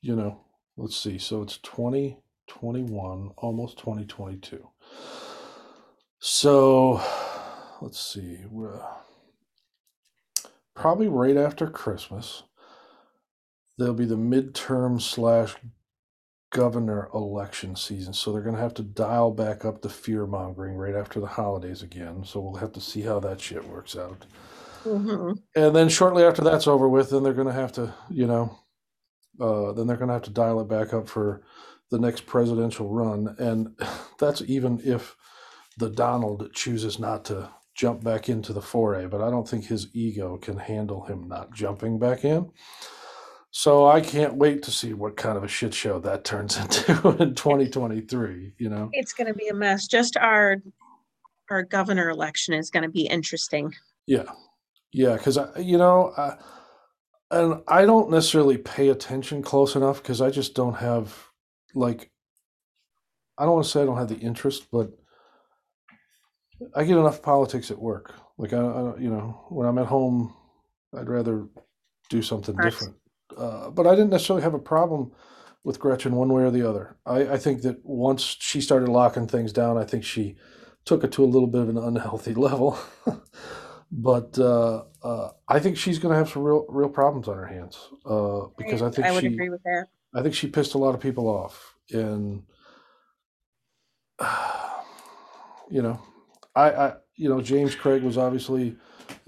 [0.00, 0.40] you know,
[0.76, 1.18] let's see.
[1.18, 4.68] So it's 2021, almost 2022.
[6.18, 7.00] So
[7.80, 8.38] let's see.
[10.74, 12.42] Probably right after Christmas,
[13.78, 15.54] there'll be the midterm slash
[16.52, 18.12] governor election season.
[18.14, 21.26] So they're going to have to dial back up the fear mongering right after the
[21.26, 22.24] holidays again.
[22.24, 24.26] So we'll have to see how that shit works out.
[24.84, 25.38] Mhm.
[25.56, 28.58] And then shortly after that's over with, then they're going to have to, you know,
[29.40, 31.42] uh, then they're going to have to dial it back up for
[31.90, 33.36] the next presidential run.
[33.38, 33.76] And
[34.18, 35.16] that's even if
[35.78, 39.06] the Donald chooses not to jump back into the foray.
[39.06, 42.50] But I don't think his ego can handle him not jumping back in.
[43.54, 46.92] So I can't wait to see what kind of a shit show that turns into
[47.22, 48.88] in 2023, you know?
[48.92, 49.86] It's gonna be a mess.
[49.86, 50.56] Just our,
[51.50, 53.72] our governor election is gonna be interesting.
[54.06, 54.24] Yeah,
[54.90, 56.36] yeah, because I, you know, uh,
[57.30, 61.14] and I don't necessarily pay attention close enough because I just don't have
[61.74, 62.10] like,
[63.36, 64.90] I don't want to say I don't have the interest, but
[66.74, 68.14] I get enough politics at work.
[68.38, 70.34] Like I, I don't- you know, when I'm at home,
[70.96, 71.48] I'd rather
[72.08, 72.64] do something Right.
[72.70, 72.96] different.
[73.36, 75.12] Uh, but I didn't necessarily have a problem
[75.64, 76.96] with Gretchen one way or the other.
[77.06, 80.36] I, I think that once she started locking things down, I think she
[80.84, 82.78] took it to a little bit of an unhealthy level.
[83.90, 87.46] but uh, uh, I think she's going to have some real real problems on her
[87.46, 89.86] hands uh, because I think I would she agree with that.
[90.14, 92.42] I think she pissed a lot of people off, and
[95.70, 96.00] you know,
[96.54, 98.76] I, I you know James Craig was obviously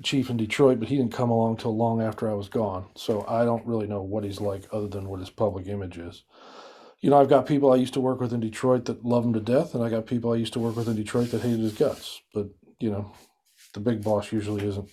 [0.03, 3.25] chief in Detroit, but he didn't come along till long after I was gone, so
[3.29, 6.25] I don't really know what he's like other than what his public image is.
[7.01, 9.35] You know, I've got people I used to work with in Detroit that love him
[9.35, 11.61] to death, and I got people I used to work with in Detroit that hated
[11.61, 12.23] his guts.
[12.33, 12.49] But
[12.81, 13.13] you know,
[13.75, 14.89] the big boss usually isn't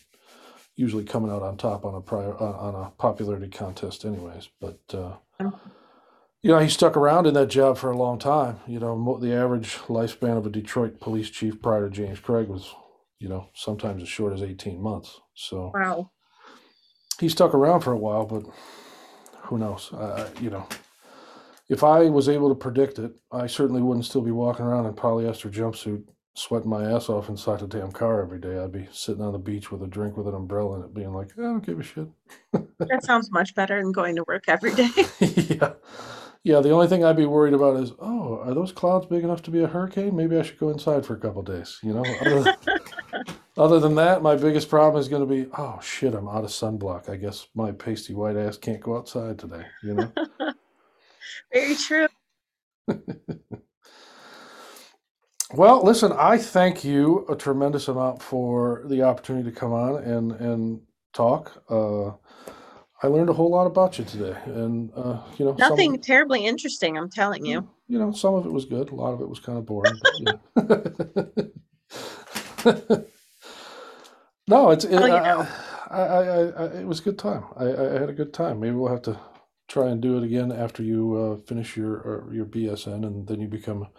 [0.76, 4.50] usually coming out on top on a prior on a popularity contest, anyways.
[4.60, 5.14] But uh,
[6.42, 8.60] you know, he stuck around in that job for a long time.
[8.68, 12.74] You know, the average lifespan of a Detroit police chief prior to James Craig was,
[13.22, 15.20] you know, sometimes as short as 18 months.
[15.36, 16.10] So Wow.
[17.20, 18.44] he stuck around for a while, but
[19.44, 19.94] who knows?
[19.94, 20.68] Uh, you know,
[21.70, 24.94] if I was able to predict it, I certainly wouldn't still be walking around in
[24.94, 26.04] polyester jumpsuit
[26.34, 28.58] sweating my ass off inside the damn car every day.
[28.58, 31.14] I'd be sitting on the beach with a drink with an umbrella in it, being
[31.14, 32.08] like, I don't give a shit.
[32.80, 34.90] That sounds much better than going to work every day.
[35.20, 35.74] yeah.
[36.44, 39.44] Yeah, the only thing I'd be worried about is, oh, are those clouds big enough
[39.44, 40.16] to be a hurricane?
[40.16, 41.78] Maybe I should go inside for a couple days.
[41.84, 42.56] You know, other than,
[43.58, 46.50] other than that, my biggest problem is going to be, oh shit, I'm out of
[46.50, 47.10] sunblock.
[47.10, 49.66] I guess my pasty white ass can't go outside today.
[49.84, 50.12] You know.
[51.54, 52.08] Very true.
[55.54, 60.32] Well, listen, I thank you a tremendous amount for the opportunity to come on and
[60.34, 60.82] and
[61.12, 61.64] talk.
[61.70, 62.12] Uh,
[63.04, 66.46] I learned a whole lot about you today, and uh, you know, Nothing it, terribly
[66.46, 67.68] interesting, I'm telling you.
[67.90, 68.92] you know, some of it was good.
[68.92, 69.94] A lot of it was kind of boring.
[70.56, 71.52] But,
[72.66, 72.98] yeah.
[74.48, 75.48] no, it's it, Oh, you I, know.
[75.90, 77.46] I, I, I, I, it was a good time.
[77.58, 78.60] I, I had a good time.
[78.60, 79.20] Maybe we'll have to
[79.68, 83.40] try and do it again after you uh, finish your uh, your BSN and then
[83.42, 83.90] you become a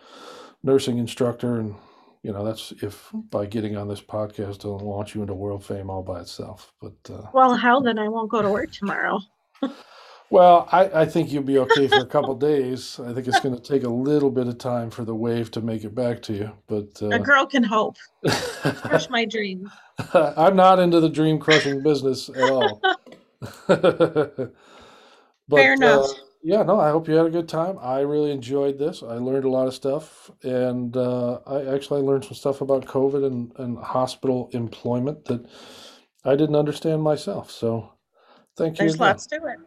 [0.62, 1.74] nursing instructor and
[2.22, 5.90] you know that's if by getting on this podcast it'll launch you into world fame
[5.90, 9.20] all by itself but uh, Well, hell, then I won't go to work tomorrow.
[10.32, 13.56] well I, I think you'll be okay for a couple days i think it's going
[13.56, 16.34] to take a little bit of time for the wave to make it back to
[16.34, 17.96] you but A uh, girl can hope.
[18.84, 19.70] Crush my dreams.
[20.14, 22.82] i'm not into the dream crushing business at all
[23.68, 24.54] but
[25.50, 26.06] Fair enough.
[26.06, 26.14] uh,
[26.44, 27.78] yeah, no, I hope you had a good time.
[27.80, 29.02] I really enjoyed this.
[29.02, 33.24] I learned a lot of stuff, and uh, I actually learned some stuff about COVID
[33.24, 35.46] and, and hospital employment that
[36.24, 37.50] I didn't understand myself.
[37.50, 37.92] So,
[38.56, 39.06] thank you There's again.
[39.08, 39.58] lots to it.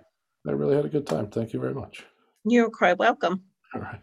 [0.48, 1.28] I really had a good time.
[1.28, 2.06] Thank you very much.
[2.46, 3.44] You're quite welcome.
[3.74, 4.02] All right.